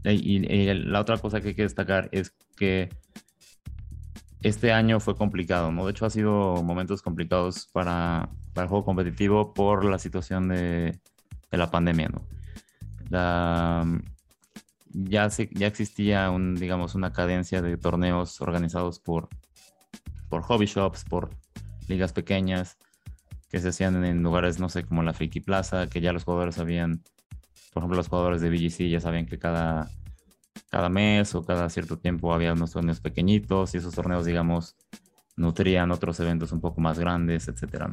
[0.04, 2.90] la otra cosa que hay que destacar es que
[4.42, 5.86] este año fue complicado, ¿no?
[5.86, 11.00] De hecho, ha sido momentos complicados para, el juego competitivo por la situación de,
[11.52, 12.26] la pandemia, ¿no?
[14.94, 19.30] ya, ya existía un, digamos, una cadencia de torneos organizados por,
[20.30, 21.30] por hobby shops, por
[21.88, 22.78] ligas pequeñas,
[23.50, 26.56] que se hacían en lugares, no sé, como la Friki Plaza, que ya los jugadores
[26.56, 27.02] sabían,
[27.74, 29.90] por ejemplo, los jugadores de BGC ya sabían que cada,
[30.70, 34.76] cada mes o cada cierto tiempo había unos torneos pequeñitos y esos torneos, digamos,
[35.38, 37.90] nutrían otros eventos un poco más grandes, etcétera.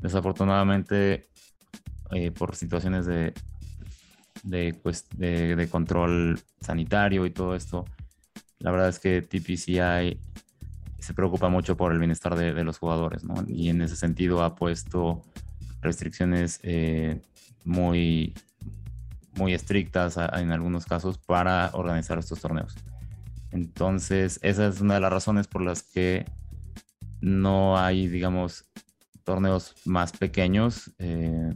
[0.00, 1.28] Desafortunadamente,
[2.10, 3.34] eh, por situaciones de,
[4.42, 7.84] de, pues, de, de, control sanitario y todo esto,
[8.58, 10.18] la verdad es que TPCI
[11.00, 13.34] se preocupa mucho por el bienestar de, los jugadores, ¿no?
[13.48, 15.22] Y en ese sentido ha puesto
[15.80, 17.20] restricciones eh,
[17.64, 18.34] muy,
[19.34, 22.74] muy estrictas en algunos casos para organizar estos torneos.
[23.50, 26.26] Entonces, esa es una de las razones por las que
[27.20, 28.64] no hay, digamos,
[29.24, 30.92] torneos más pequeños.
[30.98, 31.52] Eh,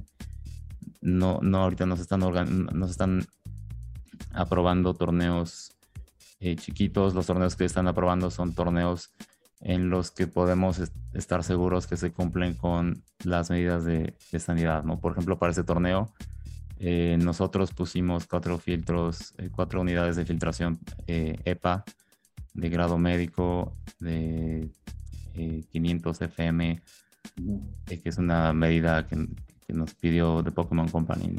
[1.00, 3.26] no, no, ahorita no se están, no se están
[4.32, 5.72] aprobando torneos
[6.40, 7.14] eh, chiquitos.
[7.14, 9.12] Los torneos que están aprobando son torneos
[9.64, 10.80] en los que podemos
[11.14, 15.00] estar seguros que se cumplen con las medidas de, sanidad, ¿no?
[15.00, 16.12] Por ejemplo, para este torneo,
[16.78, 21.90] eh, nosotros pusimos cuatro filtros, eh, cuatro unidades de filtración EPA eh,
[22.54, 24.70] e de grado médico de
[25.72, 26.82] 500 FM
[27.86, 29.26] que es una medida que,
[29.72, 31.36] nos pidió The Pokémon Company.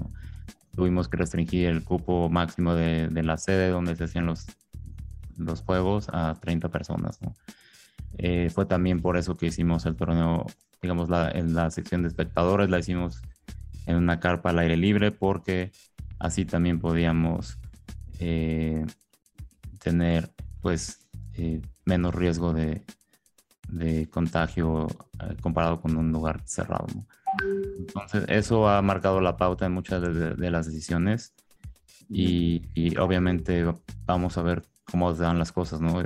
[0.75, 4.47] Tuvimos que restringir el cupo máximo de, la sede donde se hacían los,
[5.37, 7.19] los juegos a 30 personas.
[8.17, 10.45] Eh, fue también por eso que hicimos el torneo,
[10.81, 13.21] digamos, la, en la sección de espectadores la hicimos
[13.85, 15.71] en una carpa al aire libre porque
[16.19, 17.59] así también podíamos
[18.19, 18.85] eh,
[19.79, 20.31] tener
[20.61, 22.83] pues eh, menos riesgo de,
[24.09, 24.87] contagio
[25.41, 26.87] comparado con un lugar cerrado.
[27.79, 31.33] Entonces eso ha marcado la pauta en muchas de, las decisiones
[32.07, 33.65] y, y, obviamente
[34.05, 36.01] vamos a ver cómo se dan las cosas, ¿no?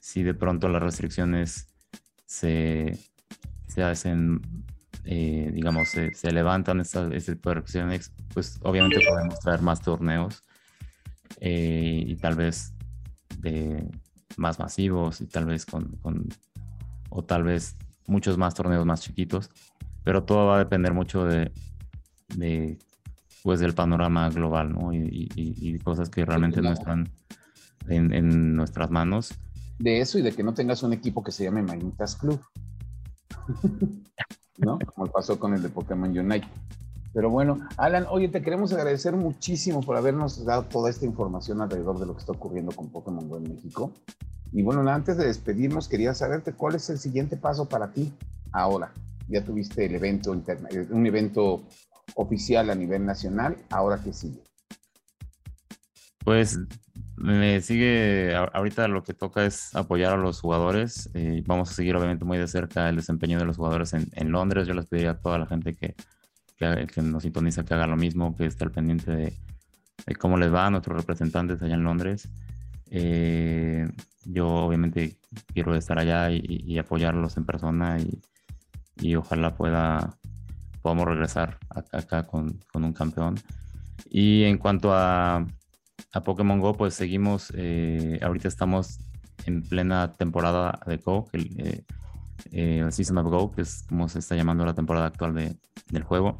[0.00, 1.68] Si de pronto las restricciones
[2.26, 2.98] se,
[3.66, 4.40] se hacen,
[5.04, 10.44] eh, digamos, se, levantan estas, este restricciones, pues obviamente podemos traer más torneos
[11.40, 12.74] eh, y tal vez
[13.38, 13.88] de
[14.36, 16.28] más masivos y tal vez con, con,
[17.08, 17.76] o tal vez
[18.06, 19.50] muchos más torneos más chiquitos,
[20.04, 21.52] pero todo va a depender mucho de,
[22.36, 22.78] de
[23.42, 24.92] pues del panorama global, ¿no?
[24.92, 27.08] Y, y, cosas que realmente no están
[27.88, 29.38] en, en nuestras manos
[29.80, 32.40] de eso y de que no tengas un equipo que se llame Mainitas Club.
[34.58, 34.78] ¿No?
[34.94, 36.46] Como pasó con el de Pokémon Unite.
[37.14, 41.98] Pero bueno, Alan, oye, te queremos agradecer muchísimo por habernos dado toda esta información alrededor
[41.98, 43.90] de lo que está ocurriendo con Pokémon Go en México.
[44.52, 48.12] Y bueno, antes de despedirnos, quería saberte cuál es el siguiente paso para ti
[48.52, 48.92] ahora.
[49.28, 51.62] Ya tuviste el evento, un evento
[52.14, 54.42] oficial a nivel nacional, ahora qué sigue.
[56.24, 56.58] Pues
[57.20, 61.10] me sigue, ahorita lo que toca es apoyar a los jugadores.
[61.14, 64.66] y vamos a seguir obviamente muy de cerca el desempeño de los jugadores en, Londres.
[64.66, 65.94] Yo les pediría a toda la gente que,
[66.56, 69.36] que, nos sintoniza que haga lo mismo, que esté al pendiente de,
[70.18, 72.28] cómo les va a nuestros representantes allá en Londres.
[72.90, 73.86] Eh,
[74.24, 75.18] yo obviamente
[75.52, 80.16] quiero estar allá y, apoyarlos en persona y, ojalá pueda
[80.82, 83.36] podamos regresar acá, con, con un campeón.
[84.08, 85.46] Y en cuanto a
[86.12, 88.98] a Pokémon Go, pues seguimos, eh, ahorita estamos
[89.46, 91.84] en plena temporada de Go, el, eh,
[92.52, 95.56] eh, Season of Go, que es como se está llamando la temporada actual de,
[95.90, 96.36] del juego.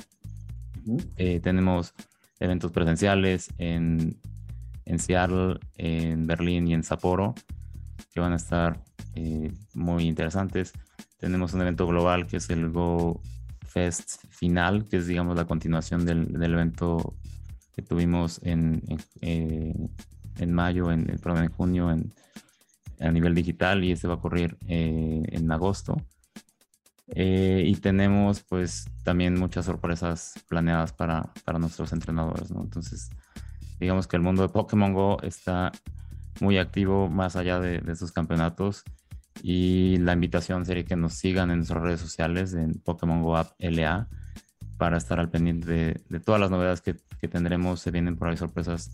[1.43, 1.95] tenemos
[2.41, 4.19] eventos presenciales en,
[4.87, 7.35] en, Seattle, en Berlín y en Sapporo,
[8.13, 8.83] que van a estar
[9.75, 10.73] muy interesantes.
[11.19, 13.21] Tenemos un evento global que es el Go
[13.67, 17.15] Fest final, que es digamos la continuación del, del evento
[17.83, 18.83] tuvimos en,
[19.21, 19.91] en,
[20.39, 22.13] eh, mayo, en, perdón, en junio en,
[23.01, 25.97] a nivel digital y este va a ocurrir eh, en agosto.
[27.09, 32.63] Eh, y tenemos pues también muchas sorpresas planeadas para, para nuestros entrenadores, ¿no?
[32.63, 33.11] Entonces,
[33.81, 35.73] digamos que el mundo de Pokémon Go está
[36.41, 38.85] muy activo más allá de, de sus campeonatos
[39.43, 43.53] y la invitación sería que nos sigan en nuestras redes sociales en Pokémon Go App
[43.59, 44.09] LA
[44.81, 46.95] para estar al pendiente de, todas las novedades que,
[47.29, 47.81] tendremos.
[47.81, 48.91] Se vienen por ahí sorpresas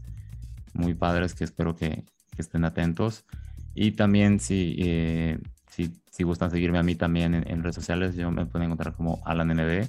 [0.74, 2.04] muy padres que espero que,
[2.36, 3.24] estén atentos.
[3.72, 5.38] Y también si, eh,
[5.70, 9.22] si, si, gustan seguirme a mí también en, redes sociales, yo me pueden encontrar como
[9.24, 9.88] AlanNB.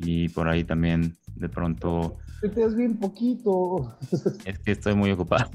[0.00, 2.16] Y por ahí también de pronto...
[2.40, 3.96] Te bien poquito.
[4.44, 5.50] Es que estoy muy ocupado.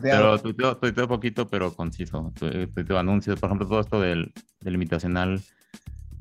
[0.00, 2.32] pero tuiteo, tuiteo poquito, pero conciso.
[2.38, 3.38] Tuiteo anuncios.
[3.38, 4.32] Por ejemplo, todo esto del,
[4.62, 5.42] del invitacional,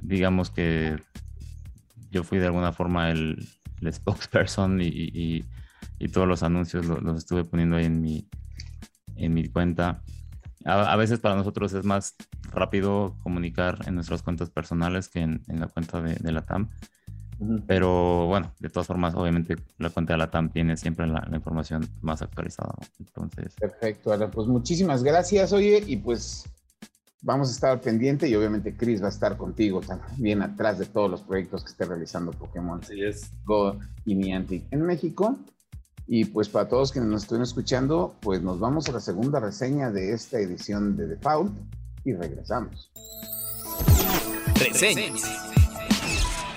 [0.01, 0.97] digamos que
[2.11, 3.47] yo fui de alguna forma el,
[3.89, 5.45] spokesperson y,
[6.11, 8.27] todos los anuncios los, estuve poniendo ahí en mi,
[9.15, 10.01] en mi cuenta.
[10.65, 12.15] A, veces para nosotros es más
[12.51, 16.69] rápido comunicar en nuestras cuentas personales que en, la cuenta de, la TAM.
[17.67, 21.87] Pero bueno, de todas formas, obviamente la cuenta de la TAM tiene siempre la, información
[22.01, 22.75] más actualizada.
[22.99, 23.55] Entonces.
[23.55, 24.31] Perfecto, Alan.
[24.31, 26.45] Pues muchísimas gracias, oye, y pues
[27.21, 31.11] Vamos a estar pendiente y obviamente Chris va a estar contigo también atrás de todos
[31.11, 32.79] los proyectos que esté realizando Pokémon
[33.43, 35.37] Go y Niantic en México.
[36.07, 39.91] Y pues para todos quienes nos estén escuchando, pues nos vamos a la segunda reseña
[39.91, 41.53] de esta edición de Default
[42.05, 42.91] y regresamos.
[44.55, 45.48] Reseñas.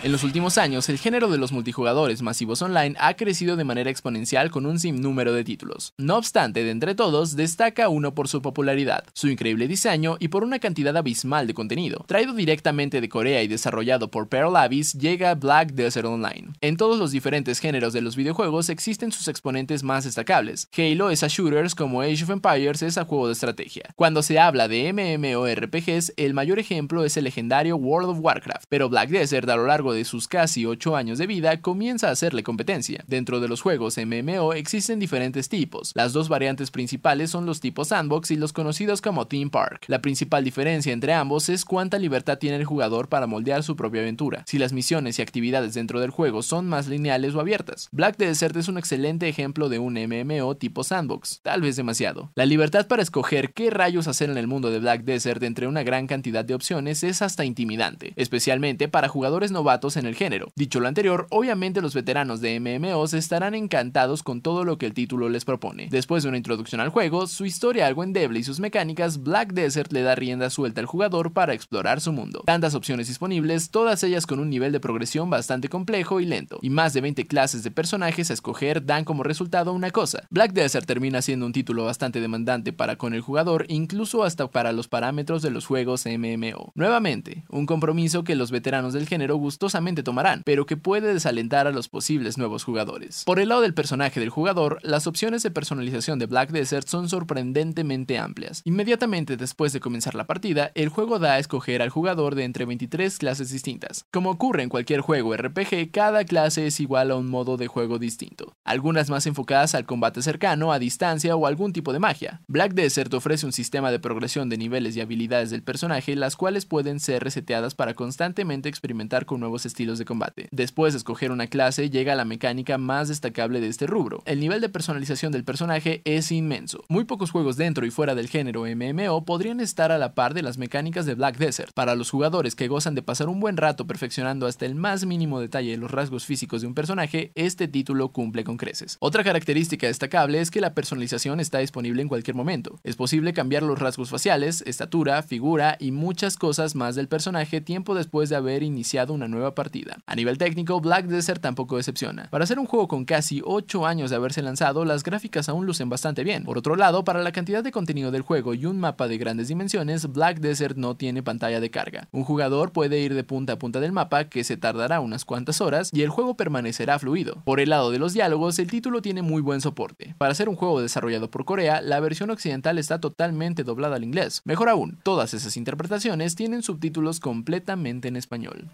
[0.05, 3.89] En los últimos años, el género de los multijugadores masivos online ha crecido de manera
[3.89, 5.95] exponencial con un sinnúmero de títulos.
[5.97, 10.43] No obstante, de entre todos, destaca uno por su popularidad, su increíble diseño y por
[10.43, 12.05] una cantidad abismal de contenido.
[12.09, 16.49] Traído directamente de Corea y desarrollado por Pearl Abyss, llega Black Desert Online.
[16.61, 20.69] En todos los diferentes géneros de los videojuegos existen sus exponentes más destacables.
[20.77, 23.85] Halo es a shooters como Age of Empires es a juego de estrategia.
[23.95, 28.89] Cuando se habla de MMORPGs, el mayor ejemplo es el legendario World of Warcraft, pero
[28.89, 32.43] Black Desert a lo largo de sus casi 8 años de vida comienza a hacerle
[32.43, 33.05] competencia.
[33.07, 35.93] Dentro de los juegos MMO existen diferentes tipos.
[35.95, 39.85] Las dos variantes principales son los tipos sandbox y los conocidos como theme park.
[39.89, 44.01] La principal diferencia entre ambos es cuánta libertad tiene el jugador para moldear su propia
[44.03, 47.89] aventura, si las misiones y actividades dentro del juego son más lineales o abiertas.
[47.93, 52.31] Black Desert es un excelente ejemplo de un MMO tipo sandbox, tal vez demasiado.
[52.35, 55.83] La libertad para escoger qué rayos hacer en el mundo de Black Desert entre una
[55.83, 60.53] gran cantidad de opciones es hasta intimidante, especialmente para jugadores novatos en el género.
[60.55, 64.95] Dicho lo anterior, obviamente los veteranos de MMOs estarán encantados con todo lo que el
[64.95, 65.89] título les propone.
[65.91, 69.93] Después de una introducción al juego, su historia algo endeble y sus mecánicas, Black Desert
[69.93, 72.45] le da rienda suelta al jugador para explorar su mundo.
[72.47, 76.71] Tantas opciones disponibles, todas ellas con un nivel de progresión bastante complejo y lento, y
[76.71, 80.27] más de 20 clases de personajes a escoger dan como resultado una cosa.
[80.31, 84.73] Black Desert termina siendo un título bastante demandante para con el jugador, incluso hasta para
[84.73, 86.71] los parámetros de los juegos MMO.
[86.77, 89.72] Nuevamente, un compromiso que los veteranos del género gustosamente
[90.03, 93.25] tomarán, pero que puede desalentar a los posibles nuevos jugadores.
[93.25, 97.09] Por el lado del personaje del jugador, las opciones de personalización de Black Desert son
[97.09, 98.63] sorprendentemente amplias.
[98.65, 102.65] Inmediatamente después de comenzar la partida, el juego da a escoger al jugador de entre
[102.65, 104.07] 23 clases distintas.
[104.11, 107.99] Como ocurre en cualquier juego RPG, cada clase es igual a un modo de juego
[107.99, 112.43] distinto, algunas más enfocadas al combate cercano, a distancia o algún tipo de magia.
[112.47, 116.67] Black Desert ofrece un sistema de progresión de niveles y habilidades del personaje, las cuales
[116.67, 120.49] pueden ser reseteadas para constantemente experimentar con nuevos estilos de combate.
[120.51, 124.23] Después de escoger una clase, llega la mecánica más destacable de este rubro.
[124.27, 126.85] El nivel de personalización del personaje es inmenso.
[126.89, 130.43] Muy pocos juegos dentro y fuera del género MMO podrían estar a la par de
[130.43, 131.73] las mecánicas de Black Desert.
[131.75, 135.41] Para los jugadores que gozan de pasar un buen rato perfeccionando hasta el más mínimo
[135.41, 138.97] detalle de los rasgos físicos de un personaje, este título cumple con creces.
[139.01, 142.81] Otra característica destacable es que la personalización está disponible en cualquier momento.
[142.85, 147.95] Es posible cambiar los rasgos faciales, estatura, figura y muchas cosas más del personaje tiempo
[147.95, 149.99] después de haber iniciado una nueva partida.
[150.07, 152.29] A nivel técnico, Black Desert tampoco decepciona.
[152.31, 155.89] Para ser un juego con casi 8 años de haberse lanzado, las gráficas aún lucen
[155.89, 156.45] bastante bien.
[156.45, 159.49] Por otro lado, para la cantidad de contenido del juego y un mapa de grandes
[159.49, 162.09] dimensiones, Black Desert no tiene pantalla de carga.
[162.13, 165.61] Un jugador puede ir de punta a punta del mapa, que se tardará unas cuantas
[165.61, 167.43] horas, y el juego permanecerá fluido.
[167.45, 170.15] Por el lado de los diálogos, el título tiene muy buen soporte.
[170.19, 174.43] Para ser un juego desarrollado por Corea, la versión occidental está totalmente doblada al inglés.
[174.45, 178.71] Mejor aún, todas esas interpretaciones tienen subtítulos completamente en español.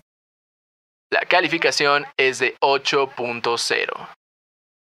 [1.11, 4.17] La calificación es de 8.0.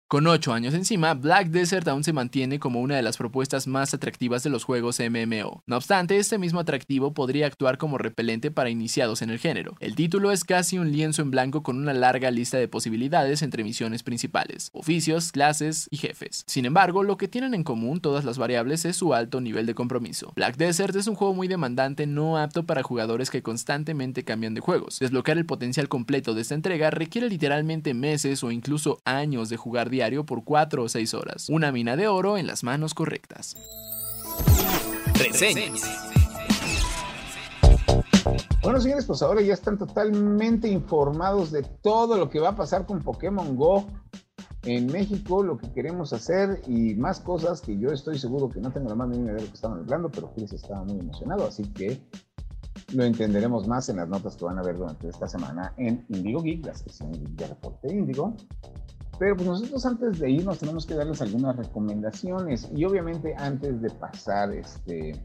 [0.08, 3.91] Con 8 años encima, Black Desert aún se mantiene como una de las propuestas más
[3.95, 5.64] atractivas de los juegos MMO.
[5.66, 9.76] No obstante, este mismo atractivo podría actuar como repelente para iniciados en el género.
[9.80, 13.64] El título es casi un lienzo en blanco con una larga lista de posibilidades entre
[13.64, 16.43] misiones principales, oficios, clases y jefes.
[16.45, 19.74] Sin embargo, lo que tienen en común todas las variables es su alto nivel de
[19.74, 20.34] compromiso.
[20.36, 24.62] Black Desert es un juego muy demandante no apto para jugadores que constantemente cambian de
[24.62, 24.99] juegos.
[24.99, 29.95] Desbloquear el potencial completo de esta entrega requiere literalmente meses o incluso años de jugar
[29.96, 31.50] diario por 4 o 6 horas.
[31.50, 33.56] Una mina de oro en las manos correctas.
[38.62, 42.86] Bueno, señores, pues ahora ya están totalmente informados de todo lo que va a pasar
[42.86, 43.86] con Pokémon Go
[44.64, 48.72] en México, lo que queremos hacer y más cosas que yo estoy seguro que no
[48.72, 51.48] tengo la más mínima idea de lo que estaban hablando, pero Chris estaba muy emocionado,
[51.48, 52.02] así que
[52.93, 56.41] lo entenderemos más en las notas que van a ver durante esta semana en Indigo
[56.41, 58.36] Geek, la sección de reporte Indigo.
[59.18, 63.89] Pero pues nosotros antes de irnos tenemos que darles algunas recomendaciones y obviamente antes de
[63.89, 65.22] pasar este,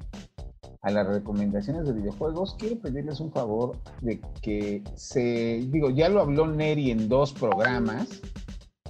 [0.82, 6.20] a las recomendaciones de videojuegos, quiero pedirles un favor de que se, digo, ya lo
[6.20, 8.20] habló Neri en dos programas,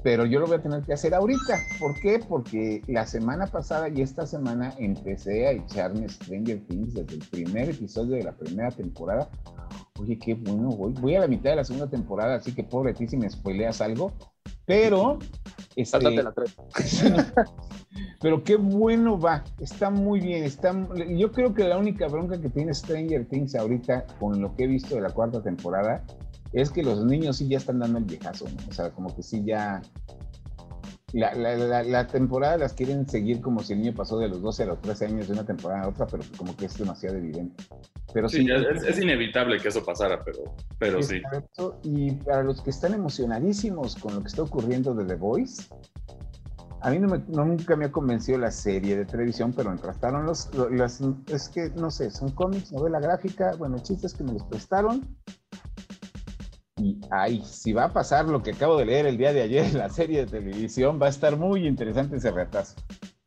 [0.02, 1.58] pero yo lo voy a tener que hacer ahorita.
[1.78, 2.20] ¿Por qué?
[2.26, 7.70] Porque la semana pasada y esta semana empecé a echarme Stranger Things desde el primer
[7.70, 9.28] episodio de la primera temporada.
[9.98, 12.94] Oye, qué bueno, voy, voy a la mitad de la segunda temporada, así que pobre
[12.94, 14.12] ti si me spoileas algo,
[14.66, 15.18] pero...
[15.76, 16.34] Este, la
[18.20, 20.74] pero qué bueno va, está muy bien, está,
[21.08, 24.66] yo creo que la única bronca que tiene Stranger Things ahorita con lo que he
[24.66, 26.04] visto de la cuarta temporada
[26.52, 28.68] es que los niños sí ya están dando el viejazo, ¿no?
[28.68, 29.80] o sea, como que sí ya...
[31.12, 34.62] La, la, la, temporada las quieren seguir como si el niño pasó de los 12
[34.62, 37.64] a los 13 años de una temporada a otra, pero como que es demasiado evidente.
[38.12, 41.20] Pero sí, es, es, inevitable que eso pasara, pero, pero sí.
[41.82, 45.64] Y para los que están emocionadísimos con lo que está ocurriendo de The Voice,
[46.82, 50.24] a mí no me, nunca me ha convencido la serie de televisión, pero me prestaron
[50.24, 54.44] los, los, es que no sé, son cómics, novela gráfica, bueno, chistes que me los
[54.44, 55.16] prestaron
[56.80, 59.66] y ay, si va a pasar lo que acabo de leer el día de ayer
[59.66, 62.74] en la serie de televisión, va a estar muy interesante ese retraso.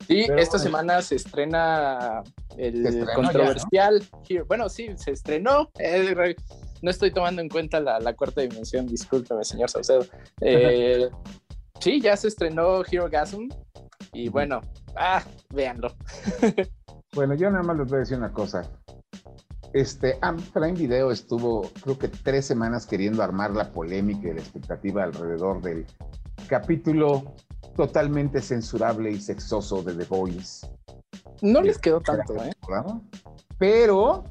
[0.07, 2.23] Sí, esta semana se estrena
[2.57, 4.03] el controversial.
[4.47, 5.69] Bueno, sí, se estrenó.
[5.79, 6.35] Eh,
[6.81, 10.05] no estoy tomando en cuenta la, cuarta dimensión, discúlpeme, señor Saucedo.
[10.41, 11.09] Eh,
[11.79, 13.47] sí, ya se estrenó Hero Gasm
[14.11, 14.61] y bueno,
[14.97, 15.23] ah,
[15.53, 15.93] véanlo.
[17.13, 18.69] bueno, yo nada más les voy a decir una cosa.
[19.73, 20.19] Este,
[20.53, 25.61] Prime Video estuvo, creo que tres semanas queriendo armar la polémica y la expectativa alrededor
[25.61, 25.85] del
[26.47, 27.33] capítulo
[27.75, 30.69] totalmente censurable y sexoso de The Boys.
[31.41, 32.51] No les quedó tanto, ¿eh?
[33.57, 34.23] Pero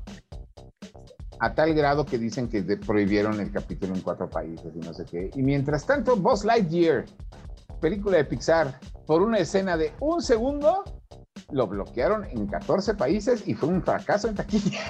[1.40, 5.04] a tal grado que dicen que prohibieron el capítulo en cuatro países y no sé
[5.04, 5.30] qué.
[5.34, 7.04] Y mientras tanto, Boss Lightyear,
[7.80, 10.84] película de Pixar, por una escena de un segundo,
[11.50, 14.80] lo bloquearon en 14 países y fue un fracaso en taquilla.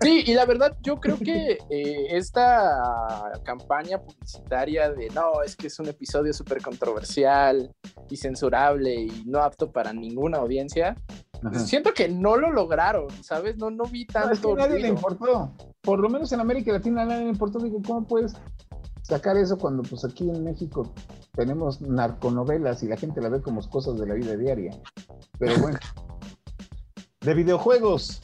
[0.00, 5.66] Sí, y la verdad yo creo que eh, esta campaña publicitaria de no, es que
[5.66, 7.70] es un episodio súper controversial
[8.08, 10.96] y censurable y no apto para ninguna audiencia,
[11.52, 13.56] siento que no lo lograron, ¿sabes?
[13.56, 14.50] No, no vi tanto.
[14.50, 15.52] No, nadie le importó.
[15.80, 17.58] Por lo menos en América Latina a nadie le importó.
[17.58, 18.34] Digo, ¿cómo puedes
[19.10, 20.92] sacar eso cuando pues aquí en México
[21.34, 24.80] tenemos narconovelas y la gente la ve como cosas de la vida diaria.
[25.38, 25.78] Pero bueno.
[27.20, 28.22] de videojuegos.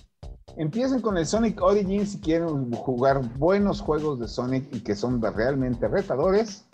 [0.57, 5.21] Empiecen con el Sonic Origins si quieren jugar buenos juegos de Sonic y que son
[5.21, 6.65] realmente retadores.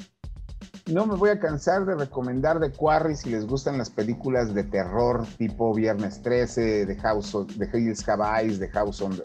[0.92, 4.64] No me voy a cansar de recomendar The Quarry si les gustan las películas de
[4.64, 9.16] terror tipo Viernes 13, The House of, The Hills Have Eyes, The House on,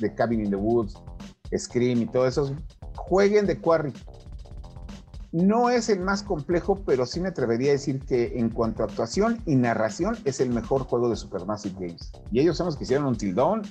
[0.00, 0.94] The Cabin in the Woods,
[1.56, 2.56] Scream y todo eso.
[2.98, 3.92] Jueguen The Quarry.
[5.30, 8.86] No es el más complejo, pero sí me atrevería a decir que en cuanto a
[8.86, 12.12] actuación y narración es el mejor juego de Supermassive Games.
[12.32, 13.62] Y ellos son los que hicieron un tildón,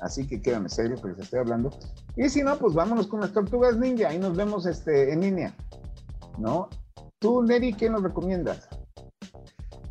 [0.00, 1.70] así que quédame serio que les estoy hablando.
[2.16, 5.54] Y si no, pues vámonos con las tortugas ninja y nos vemos este, en línea.
[6.38, 6.68] ¿No?
[7.18, 8.68] Tú, Neri, ¿qué nos recomiendas?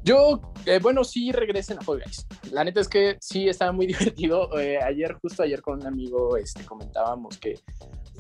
[0.05, 2.27] Yo, eh, bueno, sí regresen a Fall Guys.
[2.51, 4.57] La neta es que sí estaba muy divertido.
[4.59, 7.59] Eh, ayer, justo ayer con un amigo, este, comentábamos que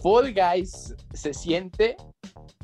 [0.01, 1.95] Fall Guys se siente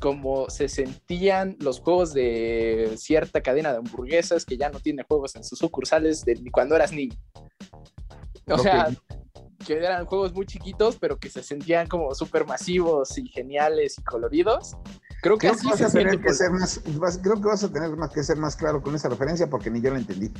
[0.00, 5.36] como se sentían los juegos de cierta cadena de hamburguesas que ya no tiene juegos
[5.36, 7.14] en sus sucursales de cuando eras niño.
[8.48, 8.88] O sea,
[9.62, 14.02] que eran juegos muy chiquitos, pero que se sentían como súper masivos y geniales y
[14.02, 14.76] coloridos.
[15.22, 16.80] Creo que, vas a tener que ser más,
[17.22, 19.80] creo que vas a tener más que ser más claro con esa referencia porque ni
[19.80, 20.32] yo la entendí.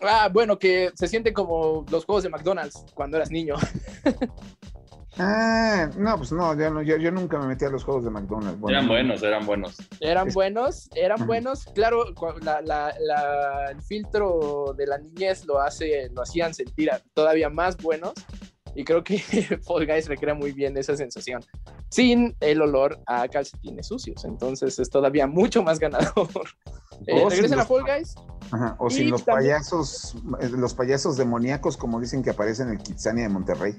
[0.00, 3.56] Ah, bueno, que se siente como los juegos de McDonald's cuando eras niño.
[5.16, 8.60] Ah, no, pues no, yo, no yo, nunca me metí a los juegos de McDonald's.
[8.68, 9.76] eran buenos, eran buenos.
[10.00, 11.66] Eran buenos, eran buenos.
[11.66, 18.14] Claro, el filtro de la niñez lo hace, lo hacían sentir todavía más buenos.
[18.74, 19.18] Y creo que
[19.64, 21.44] Fall Guys recrea muy bien esa sensación.
[21.88, 24.24] Sin el olor a calcetines sucios.
[24.24, 26.28] Entonces es todavía mucho más ganador.
[27.08, 28.14] Eh, regresen a Fall Guys.
[28.78, 33.24] o sin los payasos, eh, los payasos demoníacos, como dicen que aparecen en el Kitsania
[33.24, 33.76] de Monterrey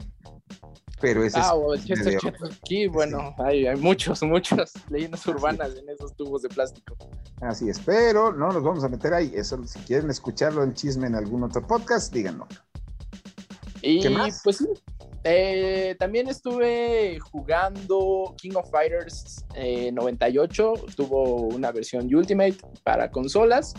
[1.01, 2.17] pero ese ah, o Chester
[2.51, 6.97] aquí, bueno, hay, hay, muchos, muchas leyendas urbanas en esos tubos de plástico.
[7.41, 9.31] Así es, pero no nos vamos a meter ahí.
[9.35, 12.47] Eso, si quieren escucharlo en chisme en algún otro podcast, díganlo.
[13.85, 14.01] Y
[14.43, 14.67] pues sí,
[15.23, 19.45] eh, también estuve jugando King of Fighters
[19.93, 23.73] 98, eh, tuvo una versión Ultimate para consolas.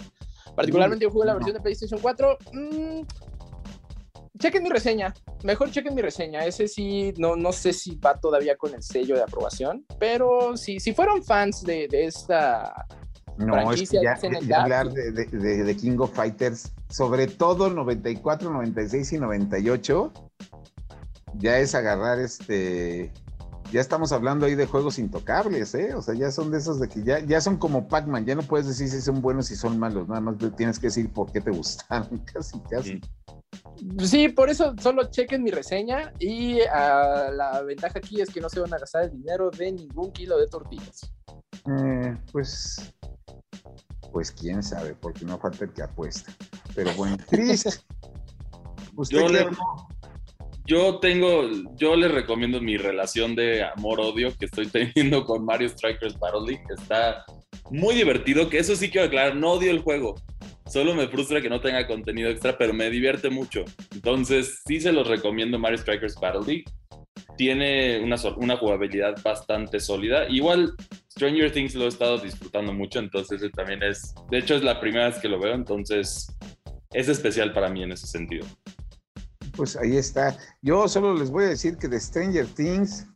[0.55, 2.39] Particularmente yo jugué la versión de PlayStation 4
[4.39, 5.15] chequen mi reseña.
[5.45, 6.45] Mejor chequen mi reseña.
[6.45, 10.81] Ese sí, no, no sé si va todavía con el sello de aprobación, pero si,
[10.81, 12.87] si fueron fans de, esta
[13.39, 19.19] no, franquicia, es ya, hablar de, de, King of Fighters, sobre todo 94, 96 y
[19.19, 20.13] 98,
[21.35, 23.13] ya es agarrar este.
[23.73, 25.93] Ya estamos hablando ahí de juegos intocables, ¿eh?
[25.95, 28.43] O sea, ya son de esos de que ya, ya son como Pac-Man, ya no
[28.43, 31.41] puedes decir si son buenos y son malos, nada más tienes que decir por qué
[31.41, 33.01] te gustaron, casi, casi.
[33.99, 38.49] Sí, por eso solo chequen mi reseña y ah, la ventaja aquí es que no
[38.49, 41.13] se van a gastar el dinero de ningún kilo de tortillas.
[41.69, 42.95] Eh, pues,
[44.13, 46.33] pues quién sabe, porque no falta el que apuesta.
[46.75, 47.85] Pero bueno, Chris,
[49.11, 49.29] yo,
[50.67, 51.43] yo tengo,
[51.77, 56.65] yo les recomiendo mi relación de amor-odio que estoy teniendo con Mario Strikers Battle League.
[56.77, 57.25] Está
[57.71, 60.15] muy divertido, que eso sí quiero aclarar, no odio el juego
[60.69, 63.65] Solo me frustra que no tenga contenido extra, pero me divierte mucho.
[63.95, 66.65] Entonces, sí se los recomiendo Mario Strikers Battle League.
[67.37, 70.29] Tiene una, una jugabilidad bastante sólida.
[70.29, 70.75] Igual,
[71.11, 74.15] Stranger Things lo he estado disfrutando mucho, entonces también es...
[74.31, 76.35] De hecho, es la primera vez que lo veo, entonces
[76.93, 78.47] es especial para mí en ese sentido.
[79.57, 80.37] Pues ahí está.
[80.63, 83.07] Yo solo les voy a decir que de Stranger Things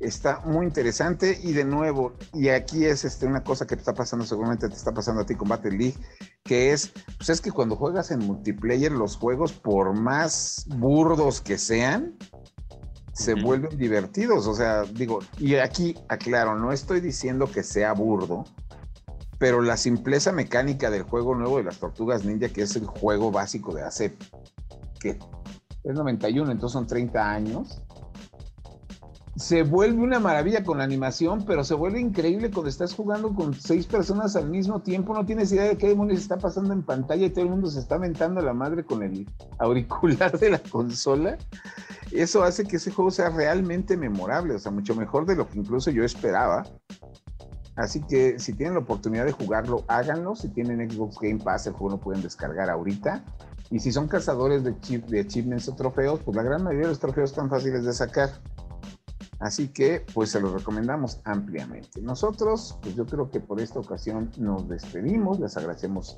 [0.00, 3.94] está muy interesante y de nuevo, y aquí es este, una cosa que te está
[3.94, 5.96] pasando, seguramente te está pasando a ti con Battle League,
[6.42, 11.56] que es, pues es que cuando juegas en multiplayer los juegos, por más burdos que
[11.56, 12.16] sean,
[13.12, 14.46] se vuelven divertidos.
[14.46, 18.44] O sea, digo, y aquí aclaro, no estoy diciendo que sea burdo,
[19.38, 23.30] pero la simpleza mecánica del juego nuevo de las Tortugas Ninja, que es el juego
[23.30, 24.14] básico de hace,
[25.00, 25.18] que
[25.84, 27.82] es 91, entonces son 30 años,
[29.36, 33.54] se vuelve una maravilla con la animación, pero se vuelve increíble cuando estás jugando con
[33.54, 37.26] seis personas al mismo tiempo, no tienes idea de qué demonios está pasando en pantalla
[37.26, 39.26] y todo el mundo se está mentando a la madre con el
[39.58, 41.38] auricular de la consola.
[42.10, 45.58] Eso hace que ese juego sea realmente memorable, o sea, mucho mejor de lo que
[45.58, 46.64] incluso yo esperaba.
[47.74, 50.36] Así que si tienen la oportunidad de jugarlo, háganlo.
[50.36, 53.24] Si tienen Xbox Game Pass, el juego lo pueden descargar ahorita.
[53.70, 54.72] Y si son cazadores de,
[55.08, 58.28] de achievements o trofeos, pues la gran mayoría de los trofeos están fáciles de sacar.
[59.42, 62.00] Así que, pues se los recomendamos ampliamente.
[62.00, 65.40] Nosotros, pues yo creo que por esta ocasión nos despedimos.
[65.40, 66.16] Les agradecemos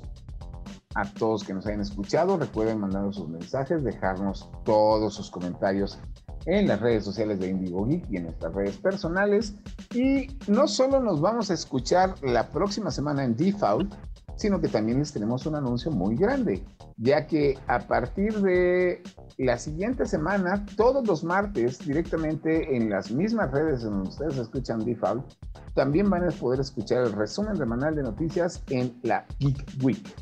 [0.93, 2.37] a todos que nos hayan escuchado.
[2.37, 5.97] Recuerden mandarnos sus mensajes, dejarnos todos sus comentarios
[6.45, 9.55] en las redes sociales de Indigo Geek y en nuestras redes personales.
[9.95, 13.91] Y no solo nos vamos a escuchar la próxima semana en Default,
[14.35, 16.63] sino que también les tenemos un anuncio muy grande,
[16.97, 19.01] ya que a partir de
[19.37, 24.83] la siguiente semana, todos los martes, directamente en las mismas redes en donde ustedes escuchan
[24.83, 25.25] Default,
[25.73, 30.15] también van a poder escuchar el resumen semanal de noticias en la Geek Week,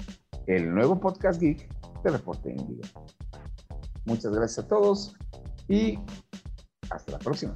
[0.47, 1.67] el nuevo podcast geek
[2.03, 2.81] de Reporte Índigo.
[4.05, 5.15] Muchas gracias a todos
[5.67, 5.97] y
[6.89, 7.55] hasta la próxima.